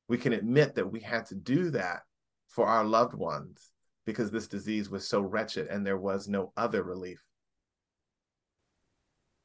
We 0.09 0.19
can 0.19 0.33
admit 0.33 0.75
that 0.75 0.91
we 0.91 1.01
had 1.01 1.27
to 1.27 1.35
do 1.35 1.71
that 1.71 2.01
for 2.49 2.67
our 2.67 2.85
loved 2.85 3.15
ones 3.15 3.71
because 4.07 4.31
this 4.31 4.49
disease 4.49 4.91
was 4.91 5.07
so 5.07 5.21
wretched 5.21 5.69
and 5.69 5.87
there 5.87 5.99
was 5.99 6.29
no 6.29 6.53
other 6.57 6.83
relief. 6.83 7.23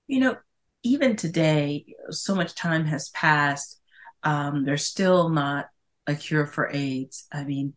You 0.07 0.19
know, 0.19 0.37
even 0.83 1.15
today, 1.15 1.85
so 2.09 2.35
much 2.35 2.55
time 2.55 2.85
has 2.85 3.09
passed. 3.09 3.79
Um, 4.23 4.65
there's 4.65 4.85
still 4.85 5.29
not 5.29 5.67
a 6.07 6.15
cure 6.15 6.45
for 6.45 6.69
AIDS. 6.71 7.27
I 7.31 7.43
mean, 7.43 7.73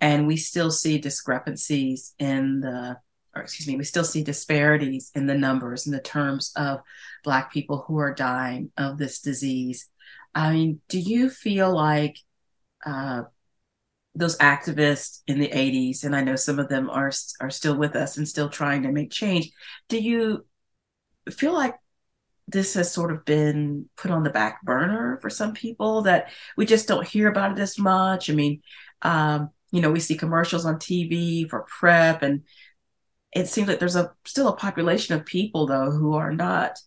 and 0.00 0.26
we 0.26 0.36
still 0.36 0.70
see 0.70 0.98
discrepancies 0.98 2.14
in 2.18 2.60
the 2.60 2.98
or 3.34 3.42
excuse 3.42 3.68
me, 3.68 3.76
we 3.76 3.84
still 3.84 4.04
see 4.04 4.24
disparities 4.24 5.12
in 5.14 5.26
the 5.26 5.36
numbers 5.36 5.86
in 5.86 5.92
the 5.92 6.00
terms 6.00 6.52
of 6.56 6.80
Black 7.22 7.52
people 7.52 7.84
who 7.86 7.98
are 7.98 8.12
dying 8.12 8.72
of 8.76 8.98
this 8.98 9.20
disease. 9.20 9.88
I 10.34 10.52
mean, 10.52 10.80
do 10.88 10.98
you 10.98 11.30
feel 11.30 11.72
like 11.72 12.18
uh, 12.84 13.22
those 14.14 14.36
activists 14.38 15.22
in 15.26 15.38
the 15.38 15.52
80s, 15.52 16.04
and 16.04 16.14
I 16.16 16.22
know 16.22 16.36
some 16.36 16.58
of 16.58 16.68
them 16.68 16.90
are 16.90 17.12
are 17.40 17.50
still 17.50 17.76
with 17.76 17.94
us 17.94 18.16
and 18.16 18.26
still 18.26 18.48
trying 18.48 18.82
to 18.82 18.92
make 18.92 19.10
change. 19.10 19.50
Do 19.88 19.98
you 19.98 20.44
feel 21.28 21.52
like 21.52 21.74
this 22.48 22.74
has 22.74 22.92
sort 22.92 23.12
of 23.12 23.24
been 23.24 23.88
put 23.96 24.10
on 24.10 24.22
the 24.22 24.30
back 24.30 24.62
burner 24.62 25.18
for 25.22 25.30
some 25.30 25.52
people 25.52 26.02
that 26.02 26.30
we 26.56 26.66
just 26.66 26.88
don't 26.88 27.06
hear 27.06 27.28
about 27.28 27.52
it 27.52 27.58
as 27.58 27.78
much? 27.78 28.30
I 28.30 28.34
mean, 28.34 28.62
um, 29.02 29.50
you 29.70 29.80
know, 29.80 29.90
we 29.90 30.00
see 30.00 30.16
commercials 30.16 30.66
on 30.66 30.76
TV 30.76 31.48
for 31.48 31.64
PrEP 31.78 32.22
and 32.22 32.42
it 33.32 33.48
seems 33.48 33.68
like 33.68 33.78
there's 33.78 33.96
a 33.96 34.12
still 34.24 34.48
a 34.48 34.56
population 34.56 35.14
of 35.14 35.24
people 35.24 35.66
though 35.66 35.90
who 35.90 36.14
are 36.14 36.32
not 36.32 36.78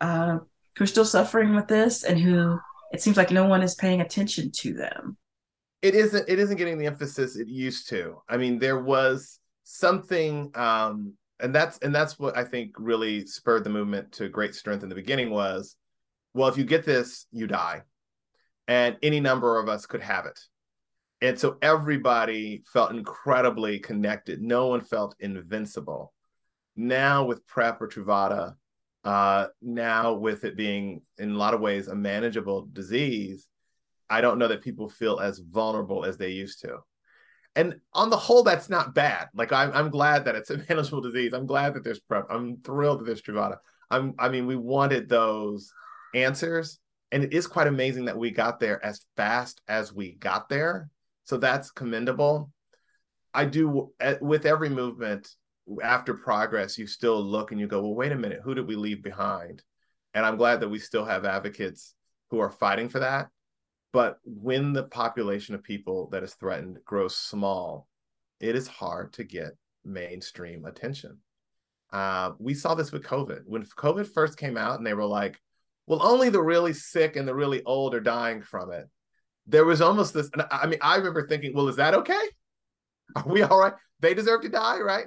uh, 0.00 0.38
who 0.76 0.84
are 0.84 0.86
still 0.86 1.04
suffering 1.04 1.54
with 1.54 1.68
this 1.68 2.04
and 2.04 2.18
who 2.18 2.58
it 2.92 3.02
seems 3.02 3.16
like 3.16 3.30
no 3.30 3.46
one 3.46 3.62
is 3.62 3.74
paying 3.74 4.00
attention 4.00 4.50
to 4.52 4.72
them 4.72 5.16
it 5.82 5.94
isn't 5.94 6.28
it 6.28 6.38
isn't 6.38 6.56
getting 6.56 6.78
the 6.78 6.86
emphasis 6.86 7.36
it 7.36 7.48
used 7.48 7.88
to 7.88 8.20
i 8.28 8.36
mean 8.36 8.58
there 8.58 8.82
was 8.82 9.40
something 9.64 10.50
um 10.54 11.12
and 11.42 11.54
that's 11.54 11.78
and 11.78 11.94
that's 11.94 12.18
what 12.18 12.36
I 12.36 12.44
think 12.44 12.74
really 12.78 13.26
spurred 13.26 13.64
the 13.64 13.70
movement 13.70 14.12
to 14.12 14.28
great 14.28 14.54
strength 14.54 14.82
in 14.82 14.88
the 14.88 14.94
beginning 14.94 15.30
was 15.30 15.76
well 16.34 16.48
if 16.48 16.56
you 16.56 16.64
get 16.64 16.84
this 16.84 17.26
you 17.32 17.46
die. 17.46 17.82
And 18.68 18.96
any 19.02 19.20
number 19.20 19.58
of 19.58 19.68
us 19.68 19.86
could 19.86 20.00
have 20.00 20.26
it. 20.26 20.38
And 21.20 21.38
so 21.38 21.56
everybody 21.60 22.62
felt 22.72 22.92
incredibly 22.92 23.80
connected. 23.80 24.40
No 24.40 24.68
one 24.68 24.80
felt 24.80 25.16
invincible. 25.18 26.12
Now 26.76 27.24
with 27.24 27.46
prep 27.46 27.82
or 27.82 27.88
truvada 27.88 28.54
uh 29.04 29.46
now 29.62 30.12
with 30.12 30.44
it 30.44 30.56
being 30.56 31.00
in 31.18 31.30
a 31.30 31.38
lot 31.38 31.54
of 31.54 31.60
ways 31.60 31.88
a 31.88 31.94
manageable 31.94 32.68
disease 32.74 33.48
i 34.10 34.20
don't 34.20 34.38
know 34.38 34.48
that 34.48 34.60
people 34.60 34.90
feel 34.90 35.18
as 35.20 35.38
vulnerable 35.38 36.04
as 36.04 36.18
they 36.18 36.28
used 36.28 36.60
to 36.60 36.78
and 37.56 37.80
on 37.92 38.10
the 38.10 38.16
whole, 38.16 38.42
that's 38.42 38.68
not 38.68 38.94
bad. 38.94 39.28
Like 39.34 39.52
I'm, 39.52 39.72
I'm 39.72 39.90
glad 39.90 40.24
that 40.24 40.36
it's 40.36 40.50
a 40.50 40.58
manageable 40.68 41.00
disease. 41.00 41.32
I'm 41.32 41.46
glad 41.46 41.74
that 41.74 41.84
there's 41.84 42.00
prep. 42.00 42.26
I'm 42.30 42.58
thrilled 42.58 43.00
that 43.00 43.04
there's 43.04 43.22
Truvada. 43.22 43.56
I'm, 43.90 44.14
I 44.18 44.28
mean, 44.28 44.46
we 44.46 44.56
wanted 44.56 45.08
those 45.08 45.72
answers, 46.14 46.78
and 47.10 47.24
it 47.24 47.32
is 47.32 47.46
quite 47.46 47.66
amazing 47.66 48.04
that 48.04 48.18
we 48.18 48.30
got 48.30 48.60
there 48.60 48.84
as 48.84 49.04
fast 49.16 49.60
as 49.66 49.92
we 49.92 50.12
got 50.12 50.48
there. 50.48 50.88
So 51.24 51.36
that's 51.36 51.70
commendable. 51.70 52.50
I 53.34 53.44
do 53.44 53.92
eh, 54.00 54.16
with 54.20 54.46
every 54.46 54.68
movement 54.68 55.28
after 55.82 56.14
progress, 56.14 56.78
you 56.78 56.86
still 56.86 57.22
look 57.22 57.52
and 57.52 57.60
you 57.60 57.66
go, 57.66 57.82
well, 57.82 57.94
wait 57.94 58.12
a 58.12 58.16
minute, 58.16 58.40
who 58.42 58.54
did 58.54 58.66
we 58.66 58.76
leave 58.76 59.02
behind? 59.02 59.62
And 60.14 60.26
I'm 60.26 60.36
glad 60.36 60.60
that 60.60 60.68
we 60.68 60.78
still 60.78 61.04
have 61.04 61.24
advocates 61.24 61.94
who 62.30 62.40
are 62.40 62.50
fighting 62.50 62.88
for 62.88 63.00
that. 63.00 63.28
But 63.92 64.18
when 64.24 64.72
the 64.72 64.84
population 64.84 65.54
of 65.54 65.62
people 65.62 66.08
that 66.10 66.22
is 66.22 66.34
threatened 66.34 66.78
grows 66.84 67.16
small, 67.16 67.88
it 68.38 68.54
is 68.54 68.68
hard 68.68 69.12
to 69.14 69.24
get 69.24 69.56
mainstream 69.84 70.64
attention. 70.64 71.18
Uh, 71.92 72.32
we 72.38 72.54
saw 72.54 72.74
this 72.74 72.92
with 72.92 73.02
COVID. 73.02 73.42
When 73.46 73.64
COVID 73.64 74.06
first 74.06 74.38
came 74.38 74.56
out 74.56 74.78
and 74.78 74.86
they 74.86 74.94
were 74.94 75.04
like, 75.04 75.40
well, 75.86 76.02
only 76.02 76.28
the 76.28 76.42
really 76.42 76.72
sick 76.72 77.16
and 77.16 77.26
the 77.26 77.34
really 77.34 77.64
old 77.64 77.94
are 77.94 78.00
dying 78.00 78.42
from 78.42 78.70
it. 78.70 78.88
There 79.46 79.64
was 79.64 79.80
almost 79.80 80.14
this. 80.14 80.30
I 80.50 80.66
mean, 80.66 80.78
I 80.80 80.96
remember 80.96 81.26
thinking, 81.26 81.52
well, 81.52 81.68
is 81.68 81.76
that 81.76 81.94
okay? 81.94 82.22
Are 83.16 83.24
we 83.26 83.42
all 83.42 83.58
right? 83.58 83.72
They 83.98 84.14
deserve 84.14 84.42
to 84.42 84.48
die, 84.48 84.78
right? 84.78 85.06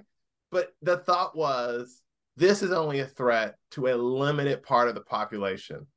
But 0.52 0.74
the 0.82 0.98
thought 0.98 1.38
was, 1.38 2.02
this 2.36 2.62
is 2.62 2.72
only 2.72 3.00
a 3.00 3.08
threat 3.08 3.56
to 3.72 3.88
a 3.88 3.96
limited 3.96 4.64
part 4.64 4.90
of 4.90 4.96
the 4.96 5.02
population. 5.02 5.88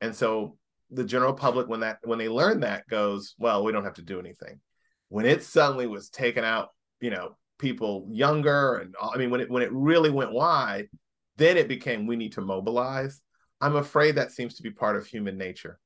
And 0.00 0.14
so 0.14 0.56
the 0.92 1.04
general 1.04 1.32
public 1.32 1.68
when 1.68 1.80
that 1.80 1.98
when 2.02 2.18
they 2.18 2.28
learn 2.28 2.60
that 2.60 2.86
goes 2.88 3.34
well 3.38 3.64
we 3.64 3.72
don't 3.72 3.84
have 3.84 3.94
to 3.94 4.02
do 4.02 4.20
anything. 4.20 4.60
When 5.08 5.26
it 5.26 5.42
suddenly 5.42 5.86
was 5.86 6.08
taken 6.08 6.44
out 6.44 6.68
you 7.00 7.10
know 7.10 7.36
people 7.58 8.08
younger 8.10 8.78
and 8.78 8.94
i 9.00 9.16
mean 9.16 9.30
when 9.30 9.40
it 9.40 9.48
when 9.48 9.62
it 9.62 9.70
really 9.72 10.10
went 10.10 10.32
wide 10.32 10.88
then 11.36 11.56
it 11.56 11.68
became 11.68 12.06
we 12.06 12.16
need 12.16 12.32
to 12.32 12.40
mobilize. 12.40 13.20
I'm 13.60 13.76
afraid 13.76 14.16
that 14.16 14.32
seems 14.32 14.54
to 14.54 14.62
be 14.62 14.70
part 14.70 14.96
of 14.96 15.06
human 15.06 15.38
nature. 15.38 15.78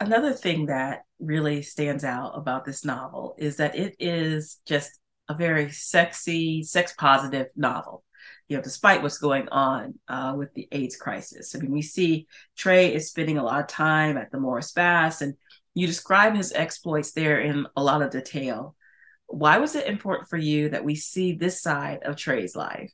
Another 0.00 0.32
thing 0.32 0.66
that 0.66 1.02
really 1.20 1.62
stands 1.62 2.02
out 2.02 2.32
about 2.34 2.64
this 2.64 2.84
novel 2.84 3.36
is 3.38 3.56
that 3.58 3.76
it 3.76 3.94
is 3.98 4.58
just 4.66 4.98
a 5.28 5.34
very 5.34 5.70
sexy 5.70 6.62
sex 6.62 6.92
positive 6.98 7.46
novel 7.54 8.04
you 8.52 8.58
know, 8.58 8.62
despite 8.62 9.00
what's 9.00 9.16
going 9.16 9.48
on 9.48 9.98
uh, 10.08 10.34
with 10.36 10.52
the 10.52 10.68
AIDS 10.72 10.96
crisis. 10.96 11.56
I 11.56 11.58
mean, 11.58 11.72
we 11.72 11.80
see 11.80 12.26
Trey 12.54 12.94
is 12.94 13.08
spending 13.08 13.38
a 13.38 13.42
lot 13.42 13.60
of 13.60 13.66
time 13.66 14.18
at 14.18 14.30
the 14.30 14.38
Morris 14.38 14.72
Baths, 14.72 15.22
and 15.22 15.32
you 15.72 15.86
describe 15.86 16.36
his 16.36 16.52
exploits 16.52 17.12
there 17.12 17.40
in 17.40 17.66
a 17.76 17.82
lot 17.82 18.02
of 18.02 18.10
detail. 18.10 18.76
Why 19.26 19.56
was 19.56 19.74
it 19.74 19.86
important 19.86 20.28
for 20.28 20.36
you 20.36 20.68
that 20.68 20.84
we 20.84 20.96
see 20.96 21.32
this 21.32 21.62
side 21.62 22.00
of 22.02 22.16
Trey's 22.16 22.54
life? 22.54 22.92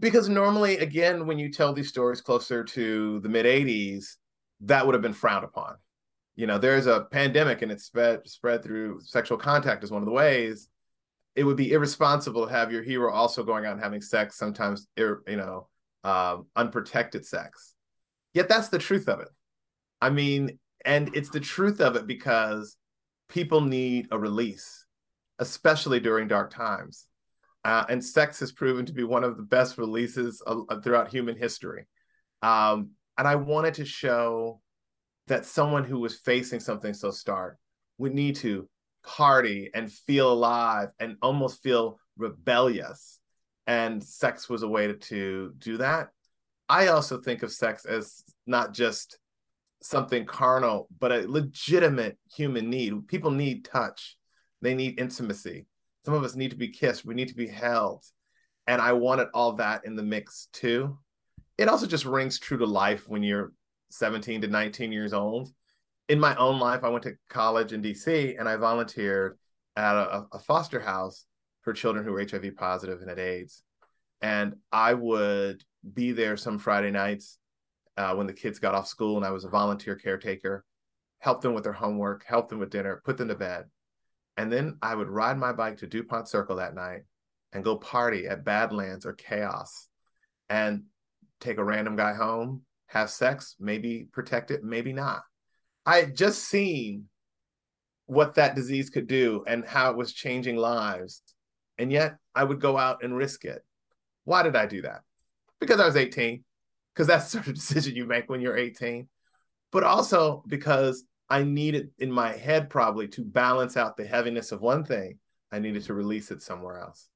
Because 0.00 0.28
normally, 0.28 0.78
again, 0.78 1.28
when 1.28 1.38
you 1.38 1.52
tell 1.52 1.72
these 1.72 1.88
stories 1.88 2.20
closer 2.20 2.64
to 2.64 3.20
the 3.20 3.28
mid 3.28 3.46
80s, 3.46 4.16
that 4.62 4.84
would 4.84 4.96
have 4.96 5.02
been 5.02 5.12
frowned 5.12 5.44
upon. 5.44 5.76
You 6.34 6.48
know, 6.48 6.58
there's 6.58 6.88
a 6.88 7.06
pandemic 7.12 7.62
and 7.62 7.70
it's 7.70 7.84
spread 7.84 8.26
spread 8.26 8.64
through 8.64 9.02
sexual 9.02 9.38
contact 9.38 9.84
is 9.84 9.92
one 9.92 10.02
of 10.02 10.06
the 10.06 10.12
ways 10.12 10.68
it 11.34 11.44
would 11.44 11.56
be 11.56 11.72
irresponsible 11.72 12.46
to 12.46 12.52
have 12.52 12.72
your 12.72 12.82
hero 12.82 13.12
also 13.12 13.44
going 13.44 13.64
out 13.64 13.72
and 13.72 13.82
having 13.82 14.00
sex, 14.00 14.36
sometimes 14.36 14.88
you 14.96 15.20
know, 15.28 15.68
uh, 16.04 16.38
unprotected 16.56 17.24
sex. 17.24 17.74
Yet 18.34 18.48
that's 18.48 18.68
the 18.68 18.78
truth 18.78 19.08
of 19.08 19.20
it. 19.20 19.28
I 20.00 20.10
mean, 20.10 20.58
and 20.84 21.14
it's 21.14 21.30
the 21.30 21.40
truth 21.40 21.80
of 21.80 21.96
it 21.96 22.06
because 22.06 22.76
people 23.28 23.60
need 23.60 24.08
a 24.10 24.18
release, 24.18 24.86
especially 25.38 26.00
during 26.00 26.28
dark 26.28 26.52
times. 26.52 27.06
Uh, 27.64 27.84
and 27.88 28.04
sex 28.04 28.40
has 28.40 28.52
proven 28.52 28.86
to 28.86 28.92
be 28.92 29.04
one 29.04 29.24
of 29.24 29.36
the 29.36 29.42
best 29.42 29.78
releases 29.78 30.42
uh, 30.46 30.80
throughout 30.82 31.08
human 31.08 31.36
history. 31.36 31.86
Um, 32.42 32.90
and 33.16 33.26
I 33.26 33.34
wanted 33.34 33.74
to 33.74 33.84
show 33.84 34.60
that 35.26 35.44
someone 35.44 35.84
who 35.84 35.98
was 35.98 36.18
facing 36.18 36.60
something 36.60 36.94
so 36.94 37.10
stark 37.10 37.58
would 37.98 38.14
need 38.14 38.36
to 38.36 38.68
party 39.08 39.70
and 39.72 39.90
feel 39.90 40.30
alive 40.30 40.90
and 41.00 41.16
almost 41.22 41.62
feel 41.62 41.98
rebellious. 42.18 43.18
And 43.66 44.04
sex 44.04 44.50
was 44.50 44.62
a 44.62 44.68
way 44.68 44.86
to, 44.86 44.94
to 44.94 45.54
do 45.58 45.78
that. 45.78 46.10
I 46.68 46.88
also 46.88 47.18
think 47.18 47.42
of 47.42 47.50
sex 47.50 47.86
as 47.86 48.22
not 48.46 48.74
just 48.74 49.18
something 49.80 50.26
carnal, 50.26 50.88
but 51.00 51.10
a 51.10 51.26
legitimate 51.26 52.18
human 52.34 52.68
need. 52.68 53.08
People 53.08 53.30
need 53.30 53.64
touch, 53.64 54.18
they 54.60 54.74
need 54.74 55.00
intimacy. 55.00 55.66
Some 56.04 56.14
of 56.14 56.22
us 56.22 56.36
need 56.36 56.50
to 56.50 56.56
be 56.56 56.68
kissed, 56.68 57.06
we 57.06 57.14
need 57.14 57.28
to 57.28 57.34
be 57.34 57.48
held. 57.48 58.04
And 58.66 58.82
I 58.82 58.92
wanted 58.92 59.28
all 59.32 59.54
that 59.54 59.86
in 59.86 59.96
the 59.96 60.02
mix 60.02 60.48
too. 60.52 60.98
It 61.56 61.68
also 61.68 61.86
just 61.86 62.04
rings 62.04 62.38
true 62.38 62.58
to 62.58 62.66
life 62.66 63.08
when 63.08 63.22
you're 63.22 63.52
17 63.90 64.42
to 64.42 64.48
19 64.48 64.92
years 64.92 65.14
old 65.14 65.50
in 66.08 66.18
my 66.18 66.34
own 66.36 66.58
life, 66.58 66.84
I 66.84 66.88
went 66.88 67.04
to 67.04 67.16
college 67.28 67.72
in 67.72 67.82
DC 67.82 68.38
and 68.38 68.48
I 68.48 68.56
volunteered 68.56 69.38
at 69.76 69.94
a, 69.94 70.26
a 70.32 70.38
foster 70.38 70.80
house 70.80 71.26
for 71.62 71.72
children 71.72 72.04
who 72.04 72.12
were 72.12 72.26
HIV 72.28 72.56
positive 72.56 73.00
and 73.00 73.10
had 73.10 73.18
AIDS. 73.18 73.62
And 74.20 74.56
I 74.72 74.94
would 74.94 75.62
be 75.92 76.12
there 76.12 76.36
some 76.36 76.58
Friday 76.58 76.90
nights 76.90 77.38
uh, 77.96 78.14
when 78.14 78.26
the 78.26 78.32
kids 78.32 78.58
got 78.58 78.74
off 78.74 78.88
school 78.88 79.16
and 79.16 79.24
I 79.24 79.30
was 79.30 79.44
a 79.44 79.50
volunteer 79.50 79.96
caretaker, 79.96 80.64
help 81.18 81.42
them 81.42 81.54
with 81.54 81.64
their 81.64 81.72
homework, 81.72 82.24
help 82.24 82.48
them 82.48 82.58
with 82.58 82.70
dinner, 82.70 83.02
put 83.04 83.18
them 83.18 83.28
to 83.28 83.34
bed. 83.34 83.66
And 84.36 84.50
then 84.50 84.78
I 84.80 84.94
would 84.94 85.08
ride 85.08 85.36
my 85.36 85.52
bike 85.52 85.78
to 85.78 85.86
DuPont 85.86 86.28
Circle 86.28 86.56
that 86.56 86.74
night 86.74 87.02
and 87.52 87.64
go 87.64 87.76
party 87.76 88.26
at 88.26 88.44
Badlands 88.44 89.04
or 89.04 89.12
Chaos 89.12 89.88
and 90.48 90.84
take 91.40 91.58
a 91.58 91.64
random 91.64 91.96
guy 91.96 92.14
home, 92.14 92.62
have 92.86 93.10
sex, 93.10 93.56
maybe 93.60 94.08
protect 94.12 94.50
it, 94.50 94.64
maybe 94.64 94.92
not. 94.92 95.22
I 95.88 96.00
had 96.00 96.14
just 96.14 96.44
seen 96.44 97.06
what 98.04 98.34
that 98.34 98.54
disease 98.54 98.90
could 98.90 99.06
do 99.06 99.42
and 99.46 99.64
how 99.64 99.90
it 99.90 99.96
was 99.96 100.12
changing 100.12 100.56
lives. 100.56 101.22
And 101.78 101.90
yet 101.90 102.16
I 102.34 102.44
would 102.44 102.60
go 102.60 102.76
out 102.76 103.02
and 103.02 103.16
risk 103.16 103.46
it. 103.46 103.64
Why 104.24 104.42
did 104.42 104.54
I 104.54 104.66
do 104.66 104.82
that? 104.82 105.00
Because 105.60 105.80
I 105.80 105.86
was 105.86 105.96
18, 105.96 106.44
because 106.92 107.06
that's 107.06 107.24
the 107.24 107.30
sort 107.38 107.46
of 107.46 107.54
decision 107.54 107.96
you 107.96 108.04
make 108.04 108.28
when 108.28 108.42
you're 108.42 108.58
18, 108.58 109.08
but 109.72 109.82
also 109.82 110.44
because 110.46 111.04
I 111.30 111.42
needed 111.42 111.88
in 111.98 112.12
my 112.12 112.32
head 112.32 112.68
probably 112.68 113.08
to 113.08 113.24
balance 113.24 113.78
out 113.78 113.96
the 113.96 114.06
heaviness 114.06 114.52
of 114.52 114.60
one 114.60 114.84
thing, 114.84 115.18
I 115.50 115.58
needed 115.58 115.84
to 115.84 115.94
release 115.94 116.30
it 116.30 116.42
somewhere 116.42 116.80
else. 116.80 117.08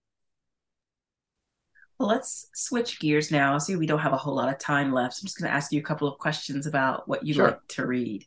Well, 1.98 2.08
let's 2.08 2.48
switch 2.54 3.00
gears 3.00 3.30
now. 3.30 3.54
I 3.54 3.58
see 3.58 3.76
we 3.76 3.84
don't 3.84 3.98
have 3.98 4.14
a 4.14 4.16
whole 4.16 4.34
lot 4.34 4.48
of 4.48 4.58
time 4.58 4.94
left. 4.94 5.16
So 5.16 5.24
I'm 5.24 5.26
just 5.26 5.38
going 5.38 5.50
to 5.50 5.54
ask 5.54 5.72
you 5.72 5.80
a 5.80 5.84
couple 5.84 6.08
of 6.08 6.18
questions 6.18 6.66
about 6.66 7.06
what 7.06 7.26
you 7.26 7.34
sure. 7.34 7.48
like 7.48 7.58
to 7.68 7.86
read. 7.86 8.24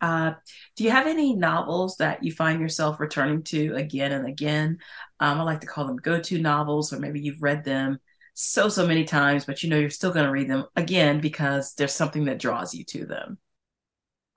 Uh, 0.00 0.32
do 0.76 0.84
you 0.84 0.90
have 0.90 1.06
any 1.06 1.34
novels 1.34 1.96
that 1.96 2.22
you 2.22 2.32
find 2.32 2.60
yourself 2.60 3.00
returning 3.00 3.42
to 3.44 3.74
again 3.74 4.12
and 4.12 4.26
again? 4.26 4.78
Um, 5.18 5.40
I 5.40 5.42
like 5.42 5.60
to 5.60 5.66
call 5.66 5.86
them 5.86 5.96
go-to 5.96 6.40
novels, 6.40 6.92
or 6.92 6.98
maybe 6.98 7.20
you've 7.20 7.42
read 7.42 7.64
them 7.64 7.98
so 8.34 8.68
so 8.68 8.86
many 8.86 9.04
times, 9.04 9.44
but 9.44 9.62
you 9.62 9.68
know 9.68 9.78
you're 9.78 9.90
still 9.90 10.12
going 10.12 10.24
to 10.24 10.32
read 10.32 10.48
them 10.48 10.64
again 10.76 11.20
because 11.20 11.74
there's 11.74 11.92
something 11.92 12.24
that 12.24 12.38
draws 12.38 12.74
you 12.74 12.84
to 12.84 13.04
them. 13.04 13.38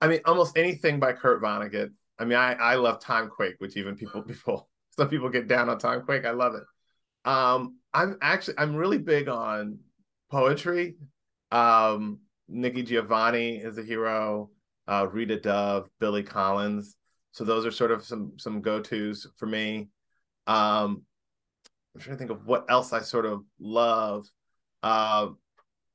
I 0.00 0.08
mean, 0.08 0.20
almost 0.26 0.58
anything 0.58 1.00
by 1.00 1.14
Kurt 1.14 1.42
Vonnegut. 1.42 1.90
I 2.18 2.24
mean, 2.24 2.38
I 2.38 2.52
I 2.52 2.74
love 2.74 3.00
Timequake, 3.00 3.54
which 3.58 3.76
even 3.76 3.96
people 3.96 4.22
people 4.26 4.68
some 4.90 5.08
people 5.08 5.30
get 5.30 5.48
down 5.48 5.68
on 5.68 5.78
Timequake. 5.78 6.26
I 6.26 6.32
love 6.32 6.54
it. 6.54 6.64
Um, 7.28 7.78
I'm 7.92 8.18
actually 8.20 8.58
I'm 8.58 8.76
really 8.76 8.98
big 8.98 9.28
on 9.28 9.78
poetry. 10.30 10.96
Um, 11.50 12.20
Nikki 12.48 12.82
Giovanni 12.82 13.56
is 13.56 13.78
a 13.78 13.82
hero 13.82 14.50
uh, 14.88 15.06
Rita 15.10 15.40
Dove, 15.40 15.88
Billy 16.00 16.22
Collins. 16.22 16.96
So 17.32 17.44
those 17.44 17.66
are 17.66 17.70
sort 17.70 17.90
of 17.90 18.04
some 18.04 18.32
some 18.38 18.60
go 18.60 18.80
tos 18.80 19.26
for 19.36 19.46
me. 19.46 19.88
Um, 20.46 21.02
I'm 21.94 22.00
trying 22.00 22.16
to 22.16 22.18
think 22.18 22.30
of 22.30 22.46
what 22.46 22.66
else 22.68 22.92
I 22.92 23.00
sort 23.00 23.26
of 23.26 23.42
love. 23.58 24.26
Uh, 24.82 25.28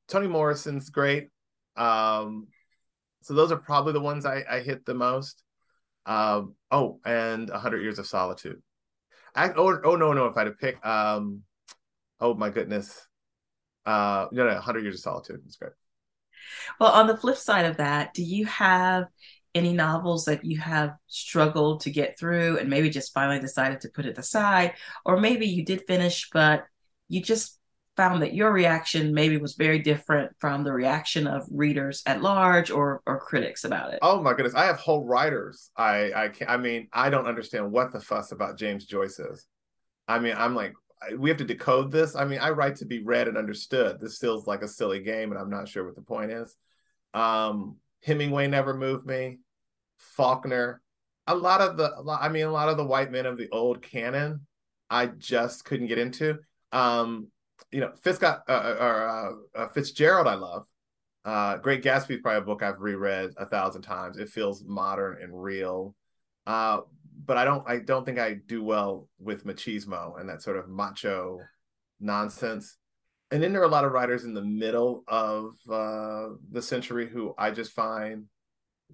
Toni 0.07 0.27
Morrison's 0.27 0.89
great. 0.89 1.27
Um, 1.75 2.47
so 3.21 3.33
those 3.33 3.51
are 3.51 3.57
probably 3.57 3.93
the 3.93 3.99
ones 3.99 4.25
I, 4.25 4.43
I 4.49 4.59
hit 4.59 4.85
the 4.85 4.93
most. 4.93 5.43
Uh, 6.05 6.43
oh, 6.71 6.99
and 7.05 7.49
100 7.49 7.81
Years 7.81 7.99
of 7.99 8.07
Solitude. 8.07 8.61
I, 9.35 9.51
oh, 9.55 9.79
oh 9.83 9.95
no, 9.95 10.13
no. 10.13 10.25
If 10.25 10.37
I 10.37 10.41
had 10.41 10.45
to 10.45 10.51
pick, 10.51 10.83
um, 10.85 11.43
oh 12.19 12.33
my 12.33 12.49
goodness, 12.49 13.07
uh, 13.85 14.27
no, 14.31 14.47
no, 14.47 14.59
Hundred 14.59 14.83
Years 14.83 14.95
of 14.95 15.01
Solitude. 15.01 15.41
is 15.47 15.55
great. 15.55 15.73
Well, 16.79 16.91
on 16.91 17.07
the 17.07 17.17
flip 17.17 17.37
side 17.37 17.65
of 17.65 17.77
that, 17.77 18.13
do 18.13 18.23
you 18.23 18.45
have 18.45 19.05
any 19.55 19.73
novels 19.73 20.25
that 20.25 20.45
you 20.45 20.59
have 20.59 20.95
struggled 21.07 21.81
to 21.81 21.89
get 21.91 22.19
through 22.19 22.57
and 22.59 22.69
maybe 22.69 22.89
just 22.89 23.13
finally 23.13 23.39
decided 23.39 23.81
to 23.81 23.89
put 23.89 24.05
it 24.05 24.17
aside, 24.17 24.73
or 25.05 25.17
maybe 25.17 25.47
you 25.47 25.65
did 25.65 25.83
finish, 25.87 26.29
but 26.31 26.65
you 27.07 27.21
just 27.21 27.57
found 27.97 28.21
that 28.21 28.33
your 28.33 28.51
reaction 28.51 29.13
maybe 29.13 29.35
was 29.37 29.55
very 29.55 29.79
different 29.79 30.31
from 30.39 30.63
the 30.63 30.71
reaction 30.71 31.27
of 31.27 31.45
readers 31.51 32.01
at 32.05 32.21
large 32.21 32.71
or 32.71 33.01
or 33.05 33.19
critics 33.19 33.65
about 33.65 33.91
it. 33.91 33.99
Oh 34.01 34.21
my 34.21 34.33
goodness, 34.33 34.55
I 34.55 34.65
have 34.65 34.77
whole 34.77 35.03
writers. 35.05 35.71
I 35.75 36.11
I 36.15 36.27
can't. 36.29 36.49
I 36.49 36.57
mean, 36.57 36.87
I 36.93 37.09
don't 37.09 37.27
understand 37.27 37.71
what 37.71 37.91
the 37.91 37.99
fuss 37.99 38.31
about 38.31 38.57
James 38.57 38.85
Joyce 38.85 39.19
is. 39.19 39.45
I 40.07 40.19
mean, 40.19 40.35
I'm 40.37 40.55
like 40.55 40.73
we 41.17 41.29
have 41.29 41.37
to 41.37 41.45
decode 41.45 41.91
this. 41.91 42.15
I 42.15 42.25
mean, 42.25 42.39
I 42.39 42.49
write 42.49 42.77
to 42.77 42.85
be 42.85 43.03
read 43.03 43.27
and 43.27 43.37
understood. 43.37 43.99
This 43.99 44.17
feels 44.17 44.47
like 44.47 44.61
a 44.61 44.67
silly 44.67 44.99
game 44.99 45.31
and 45.31 45.39
I'm 45.39 45.49
not 45.49 45.67
sure 45.67 45.85
what 45.85 45.95
the 45.95 46.01
point 46.01 46.31
is. 46.31 46.55
Um 47.13 47.77
Hemingway 48.03 48.47
never 48.47 48.73
moved 48.73 49.05
me. 49.05 49.39
Faulkner, 49.97 50.81
a 51.27 51.35
lot 51.35 51.61
of 51.61 51.77
the 51.77 52.17
I 52.19 52.29
mean, 52.29 52.45
a 52.45 52.51
lot 52.51 52.69
of 52.69 52.77
the 52.77 52.85
white 52.85 53.11
men 53.11 53.25
of 53.25 53.37
the 53.37 53.49
old 53.51 53.81
canon 53.81 54.45
I 54.89 55.07
just 55.07 55.65
couldn't 55.65 55.87
get 55.87 55.97
into. 55.97 56.39
Um 56.71 57.27
you 57.71 57.81
know, 57.81 57.91
Fitz 58.01 58.17
got 58.17 58.43
uh, 58.47 58.51
uh, 58.51 58.77
or 58.79 59.07
uh, 59.07 59.59
uh, 59.59 59.67
Fitzgerald, 59.69 60.27
I 60.27 60.35
love. 60.35 60.65
Uh, 61.25 61.57
Great 61.57 61.83
Gatsby 61.83 62.15
is 62.15 62.21
probably 62.21 62.39
a 62.39 62.41
book 62.41 62.63
I've 62.63 62.79
reread 62.79 63.31
a 63.37 63.45
thousand 63.45 63.81
times. 63.81 64.17
It 64.17 64.29
feels 64.29 64.63
modern 64.63 65.21
and 65.21 65.31
real. 65.33 65.95
Uh, 66.47 66.81
but 67.25 67.37
I 67.37 67.45
don't, 67.45 67.63
I 67.67 67.79
don't 67.79 68.05
think 68.05 68.19
I 68.19 68.35
do 68.45 68.63
well 68.63 69.07
with 69.19 69.45
machismo 69.45 70.19
and 70.19 70.29
that 70.29 70.41
sort 70.41 70.57
of 70.57 70.69
macho 70.69 71.39
nonsense. 71.99 72.77
And 73.31 73.43
then 73.43 73.53
there 73.53 73.61
are 73.61 73.65
a 73.65 73.69
lot 73.69 73.85
of 73.85 73.91
writers 73.91 74.23
in 74.23 74.33
the 74.33 74.41
middle 74.41 75.03
of 75.07 75.53
uh, 75.69 76.29
the 76.51 76.61
century 76.61 77.07
who 77.07 77.33
I 77.37 77.51
just 77.51 77.73
find 77.73 78.25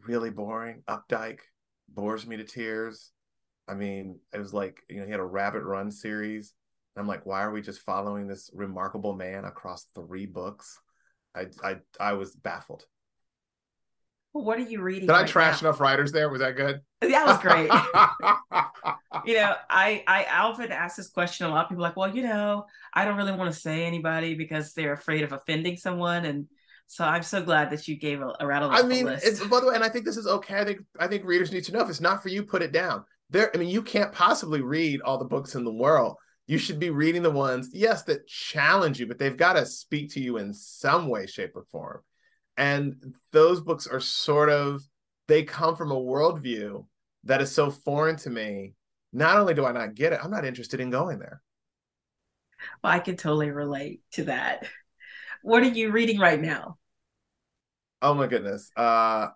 really 0.06 0.30
boring. 0.30 0.84
Updike 0.90 1.40
bores 1.88 2.28
me 2.28 2.38
to 2.38 2.44
tears. 2.44 3.12
I 3.68 3.76
mean, 3.76 4.20
it 4.34 4.40
was 4.40 4.54
like 4.54 4.82
you 4.90 5.00
know 5.00 5.06
he 5.06 5.12
had 5.12 5.20
a 5.20 5.26
Rabbit 5.26 5.64
Run 5.64 5.90
series 5.90 6.54
and 6.96 7.02
I'm 7.02 7.08
like, 7.08 7.26
why 7.26 7.44
are 7.44 7.52
we 7.52 7.62
just 7.62 7.82
following 7.82 8.28
this 8.28 8.50
remarkable 8.54 9.14
man 9.14 9.46
across 9.46 9.88
three 9.96 10.26
books? 10.26 10.80
I 11.36 11.48
I 11.64 11.78
I 12.00 12.14
was 12.14 12.36
baffled. 12.36 12.86
What 14.44 14.58
are 14.60 14.64
you 14.64 14.82
reading? 14.82 15.08
Did 15.08 15.14
right 15.14 15.24
I 15.24 15.28
trash 15.28 15.62
now? 15.62 15.70
enough 15.70 15.80
writers 15.80 16.12
there? 16.12 16.30
Was 16.30 16.42
that 16.42 16.58
good? 16.58 16.82
That 17.00 17.26
was 17.26 17.38
great. 17.42 17.70
you 19.26 19.36
know, 19.36 19.56
I 19.70 20.04
I 20.06 20.26
often 20.42 20.74
ask 20.74 20.98
this 20.98 21.10
question. 21.10 21.46
A 21.46 21.50
lot 21.50 21.64
of 21.64 21.70
people 21.70 21.84
like, 21.84 21.96
well, 21.96 22.14
you 22.14 22.22
know, 22.22 22.66
I 22.94 23.06
don't 23.06 23.16
really 23.16 23.32
want 23.32 23.54
to 23.54 23.58
say 23.58 23.86
anybody 23.86 24.36
because 24.36 24.74
they're 24.74 24.92
afraid 24.92 25.24
of 25.24 25.32
offending 25.32 25.78
someone, 25.78 26.26
and 26.26 26.48
so 26.88 27.06
I'm 27.06 27.24
so 27.24 27.44
glad 27.44 27.70
that 27.70 27.88
you 27.88 27.98
gave 27.98 28.22
a, 28.22 28.34
a 28.42 28.46
rattle. 28.46 28.72
I 28.72 28.82
mean, 28.82 29.08
it's 29.08 29.40
by 29.48 29.62
the 29.62 29.68
way, 29.68 29.76
and 29.76 29.86
I 29.86 29.90
think 29.90 30.04
this 30.04 30.18
is 30.18 30.28
okay. 30.28 30.60
I 30.60 30.66
think 30.66 30.80
I 31.00 31.08
think 31.08 31.24
readers 31.24 31.54
need 31.54 31.64
to 31.66 31.72
know 31.72 31.80
if 31.80 31.90
it's 31.90 32.02
not 32.02 32.22
for 32.22 32.28
you, 32.28 32.44
put 32.44 32.62
it 32.62 32.74
down. 32.74 33.06
There, 33.30 33.52
I 33.56 33.58
mean, 33.58 33.70
you 33.70 33.82
can't 33.82 34.12
possibly 34.12 34.62
read 34.62 35.02
all 35.02 35.18
the 35.18 35.26
books 35.26 35.56
in 35.56 35.64
the 35.64 35.74
world 35.74 36.18
you 36.48 36.60
should 36.60 36.80
be 36.80 36.92
reading 36.92 37.24
the 37.24 37.32
ones, 37.32 37.70
yes, 37.74 38.04
that 38.04 38.28
challenge 38.28 39.00
you, 39.00 39.08
but 39.08 39.18
they've 39.18 39.36
got 39.36 39.54
to 39.54 39.66
speak 39.66 40.12
to 40.12 40.20
you 40.20 40.38
in 40.38 40.54
some 40.54 41.08
way, 41.08 41.26
shape, 41.26 41.56
or 41.56 41.64
form. 41.72 42.02
And 42.58 43.16
those 43.32 43.62
books 43.62 43.88
are 43.88 44.00
sort 44.00 44.50
of, 44.50 44.82
they 45.28 45.44
come 45.44 45.76
from 45.76 45.92
a 45.92 45.96
worldview 45.96 46.86
that 47.24 47.42
is 47.42 47.52
so 47.52 47.72
foreign 47.72 48.16
to 48.18 48.30
me. 48.30 48.74
Not 49.12 49.38
only 49.38 49.54
do 49.54 49.66
I 49.66 49.72
not 49.72 49.96
get 49.96 50.14
it, 50.14 50.20
I'm 50.24 50.32
not 50.32 50.46
interested 50.46 50.80
in 50.80 50.90
going 50.90 51.20
there. 51.20 51.42
Well, 52.84 52.94
I 52.94 53.00
can 53.00 53.18
totally 53.18 53.52
relate 53.52 54.02
to 54.14 54.26
that. 54.26 54.68
What 55.42 55.64
are 55.64 55.68
you 55.68 55.92
reading 55.92 56.20
right 56.20 56.40
now? 56.40 56.78
Oh 58.02 58.14
my 58.14 58.28
goodness. 58.28 58.72
Uh 58.76 59.28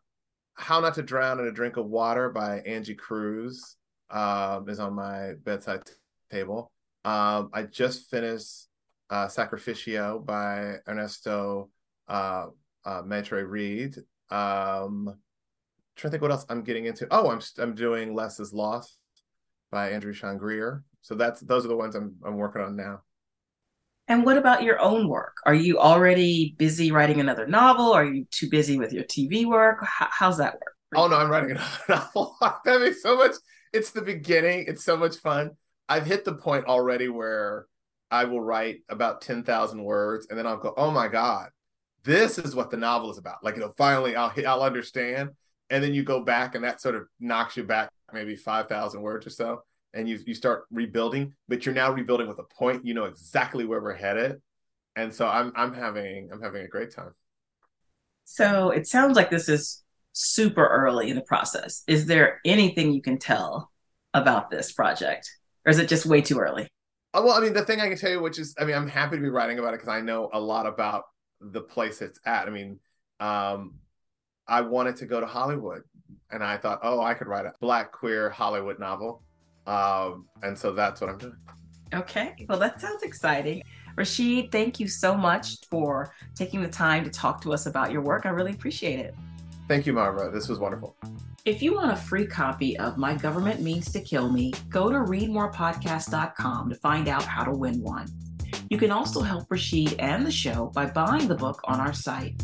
How 0.55 0.79
Not 0.81 0.95
to 0.95 1.03
Drown 1.03 1.39
in 1.39 1.47
a 1.47 1.51
Drink 1.51 1.77
of 1.77 1.85
Water 1.85 2.29
by 2.29 2.59
Angie 2.59 2.95
Cruz 2.95 3.77
um, 4.09 4.67
is 4.67 4.79
on 4.79 4.93
my 4.93 5.33
bedside 5.43 5.85
t- 5.85 5.93
table. 6.29 6.71
Um, 7.05 7.49
I 7.53 7.63
just 7.63 8.09
finished 8.09 8.67
uh, 9.09 9.27
Sacrificio 9.27 10.19
by 10.19 10.75
Ernesto 10.87 11.69
uh, 12.09 12.47
uh, 12.89 13.01
Mestre-Reed. 13.05 13.97
Um, 14.31 15.15
trying 15.95 16.09
to 16.09 16.09
think 16.09 16.21
what 16.21 16.31
else 16.31 16.45
I'm 16.49 16.63
getting 16.63 16.85
into. 16.85 17.07
Oh, 17.11 17.29
I'm 17.29 17.41
I'm 17.59 17.75
doing 17.75 18.13
Less 18.13 18.39
Is 18.39 18.53
Lost 18.53 18.97
by 19.71 19.91
Andrew 19.91 20.13
Sean 20.13 20.37
Greer. 20.37 20.83
So 21.01 21.15
that's 21.15 21.41
those 21.41 21.65
are 21.65 21.69
the 21.69 21.75
ones 21.75 21.95
I'm 21.95 22.15
I'm 22.25 22.37
working 22.37 22.61
on 22.61 22.75
now. 22.75 23.01
And 24.07 24.25
what 24.25 24.37
about 24.37 24.63
your 24.63 24.79
own 24.79 25.07
work? 25.07 25.37
Are 25.45 25.53
you 25.53 25.77
already 25.77 26.55
busy 26.57 26.91
writing 26.91 27.19
another 27.19 27.45
novel? 27.45 27.93
Are 27.93 28.05
you 28.05 28.25
too 28.31 28.49
busy 28.49 28.79
with 28.79 28.91
your 28.91 29.03
TV 29.03 29.45
work? 29.45 29.85
How, 29.85 30.07
how's 30.09 30.37
that 30.37 30.53
work? 30.53 30.75
Oh 30.95 31.07
no, 31.07 31.15
I'm 31.17 31.29
writing 31.29 31.51
another 31.51 31.69
novel. 31.89 32.35
that 32.65 32.81
makes 32.81 33.03
so 33.03 33.15
much. 33.17 33.35
It's 33.71 33.91
the 33.91 34.01
beginning. 34.01 34.65
It's 34.67 34.83
so 34.83 34.97
much 34.97 35.17
fun. 35.17 35.51
I've 35.87 36.07
hit 36.07 36.25
the 36.25 36.33
point 36.33 36.65
already 36.65 37.07
where 37.07 37.67
I 38.09 38.25
will 38.25 38.41
write 38.41 38.77
about 38.89 39.21
10,000 39.21 39.83
words 39.83 40.27
and 40.29 40.39
then 40.39 40.47
I'll 40.47 40.57
go, 40.57 40.73
oh 40.75 40.89
my 40.89 41.07
God, 41.07 41.49
this 42.03 42.37
is 42.37 42.55
what 42.55 42.71
the 42.71 42.77
novel 42.77 43.11
is 43.11 43.17
about. 43.17 43.43
Like, 43.43 43.55
you 43.55 43.61
know, 43.61 43.71
finally 43.77 44.15
I'll, 44.15 44.33
I'll 44.47 44.63
understand. 44.63 45.31
And 45.69 45.83
then 45.83 45.93
you 45.93 46.03
go 46.03 46.21
back 46.21 46.55
and 46.55 46.63
that 46.63 46.81
sort 46.81 46.95
of 46.95 47.07
knocks 47.19 47.55
you 47.55 47.63
back 47.63 47.89
maybe 48.11 48.35
5,000 48.35 49.01
words 49.01 49.27
or 49.27 49.29
so. 49.29 49.63
And 49.93 50.07
you, 50.07 50.19
you 50.25 50.33
start 50.33 50.65
rebuilding, 50.71 51.33
but 51.47 51.65
you're 51.65 51.75
now 51.75 51.91
rebuilding 51.91 52.27
with 52.27 52.39
a 52.39 52.43
point. 52.43 52.85
You 52.85 52.93
know 52.93 53.05
exactly 53.05 53.65
where 53.65 53.81
we're 53.81 53.93
headed. 53.93 54.41
And 54.95 55.13
so 55.13 55.27
I'm, 55.27 55.51
I'm 55.55 55.73
having, 55.73 56.29
I'm 56.31 56.41
having 56.41 56.63
a 56.63 56.67
great 56.67 56.93
time. 56.93 57.11
So 58.23 58.69
it 58.69 58.87
sounds 58.87 59.15
like 59.15 59.29
this 59.29 59.49
is 59.49 59.83
super 60.13 60.67
early 60.67 61.09
in 61.09 61.15
the 61.15 61.23
process. 61.23 61.83
Is 61.87 62.05
there 62.05 62.39
anything 62.45 62.93
you 62.93 63.01
can 63.01 63.17
tell 63.17 63.71
about 64.13 64.49
this 64.49 64.71
project? 64.71 65.29
or 65.65 65.71
is 65.71 65.79
it 65.79 65.87
just 65.87 66.05
way 66.05 66.21
too 66.21 66.39
early? 66.39 66.67
Uh, 67.13 67.21
well, 67.23 67.35
I 67.35 67.41
mean, 67.41 67.53
the 67.53 67.65
thing 67.65 67.81
I 67.81 67.87
can 67.87 67.97
tell 67.97 68.11
you, 68.11 68.21
which 68.21 68.39
is, 68.39 68.55
I 68.59 68.65
mean, 68.65 68.75
I'm 68.75 68.87
happy 68.87 69.15
to 69.15 69.21
be 69.21 69.29
writing 69.29 69.59
about 69.59 69.73
it 69.73 69.77
because 69.77 69.89
I 69.89 70.01
know 70.01 70.29
a 70.33 70.39
lot 70.39 70.65
about 70.65 71.03
the 71.41 71.61
place 71.61 72.01
it's 72.01 72.19
at. 72.25 72.47
I 72.47 72.51
mean, 72.51 72.79
um, 73.19 73.75
I 74.47 74.61
wanted 74.61 74.95
to 74.97 75.05
go 75.05 75.19
to 75.19 75.25
Hollywood, 75.25 75.83
and 76.31 76.43
I 76.43 76.57
thought, 76.57 76.79
oh, 76.83 77.01
I 77.01 77.13
could 77.13 77.27
write 77.27 77.45
a 77.45 77.53
black 77.59 77.91
queer 77.91 78.29
Hollywood 78.29 78.79
novel, 78.79 79.23
um, 79.67 80.27
and 80.43 80.57
so 80.57 80.71
that's 80.71 81.01
what 81.01 81.09
I'm 81.09 81.17
doing. 81.17 81.37
Okay, 81.93 82.45
well, 82.47 82.59
that 82.59 82.79
sounds 82.79 83.03
exciting. 83.03 83.63
Rasheed, 83.95 84.51
thank 84.51 84.79
you 84.79 84.87
so 84.87 85.15
much 85.15 85.57
for 85.69 86.13
taking 86.35 86.61
the 86.61 86.69
time 86.69 87.03
to 87.03 87.09
talk 87.09 87.41
to 87.41 87.53
us 87.53 87.65
about 87.65 87.91
your 87.91 88.01
work. 88.01 88.25
I 88.25 88.29
really 88.29 88.51
appreciate 88.51 88.99
it. 88.99 89.15
Thank 89.67 89.85
you, 89.85 89.93
Marva. 89.93 90.31
This 90.31 90.47
was 90.47 90.59
wonderful. 90.59 90.95
If 91.45 91.61
you 91.61 91.73
want 91.73 91.91
a 91.91 91.95
free 91.95 92.25
copy 92.25 92.77
of 92.77 92.97
My 92.97 93.15
Government 93.15 93.61
Means 93.61 93.91
to 93.93 94.01
Kill 94.01 94.29
Me, 94.31 94.53
go 94.69 94.89
to 94.89 94.97
readmorepodcast.com 94.97 96.69
to 96.69 96.75
find 96.75 97.07
out 97.07 97.23
how 97.23 97.43
to 97.43 97.51
win 97.51 97.81
one. 97.81 98.07
You 98.69 98.77
can 98.77 98.91
also 98.91 99.21
help 99.21 99.47
Rasheed 99.49 99.95
and 99.99 100.25
the 100.25 100.31
show 100.31 100.71
by 100.73 100.85
buying 100.85 101.27
the 101.27 101.35
book 101.35 101.61
on 101.65 101.79
our 101.79 101.93
site. 101.93 102.41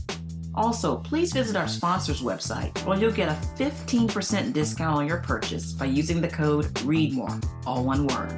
Also, 0.56 0.98
please 0.98 1.34
visit 1.34 1.56
our 1.56 1.68
sponsor's 1.68 2.22
website 2.22 2.78
where 2.86 2.98
you'll 2.98 3.12
get 3.12 3.30
a 3.30 3.38
15% 3.58 4.54
discount 4.54 4.98
on 4.98 5.08
your 5.08 5.18
purchase 5.18 5.74
by 5.74 5.86
using 5.86 6.22
the 6.22 6.28
code 6.30 6.74
READMORE, 6.86 7.42
all 7.66 7.84
one 7.84 8.08
word. 8.08 8.34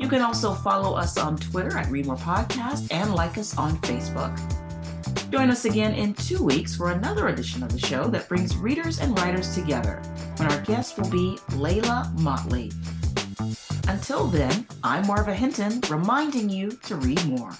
You 0.00 0.08
can 0.08 0.22
also 0.22 0.54
follow 0.54 0.96
us 0.96 1.18
on 1.18 1.36
Twitter 1.36 1.76
at 1.76 1.90
Read 1.90 2.06
More 2.06 2.16
Podcast 2.16 2.92
and 2.92 3.14
like 3.14 3.36
us 3.36 3.56
on 3.58 3.76
Facebook. 3.78 4.34
Join 5.30 5.50
us 5.50 5.64
again 5.64 5.92
in 5.94 6.14
two 6.14 6.42
weeks 6.42 6.76
for 6.76 6.92
another 6.92 7.28
edition 7.28 7.62
of 7.62 7.72
the 7.72 7.78
show 7.78 8.08
that 8.08 8.28
brings 8.28 8.56
readers 8.56 9.00
and 9.00 9.18
writers 9.18 9.54
together, 9.54 10.00
when 10.36 10.50
our 10.50 10.60
guest 10.62 10.98
will 10.98 11.10
be 11.10 11.38
Leila 11.56 12.12
Mottley. 12.16 12.72
Until 13.96 14.26
then, 14.26 14.66
I'm 14.84 15.06
Marva 15.06 15.34
Hinton, 15.34 15.80
reminding 15.88 16.50
you 16.50 16.72
to 16.82 16.96
read 16.96 17.24
more. 17.24 17.56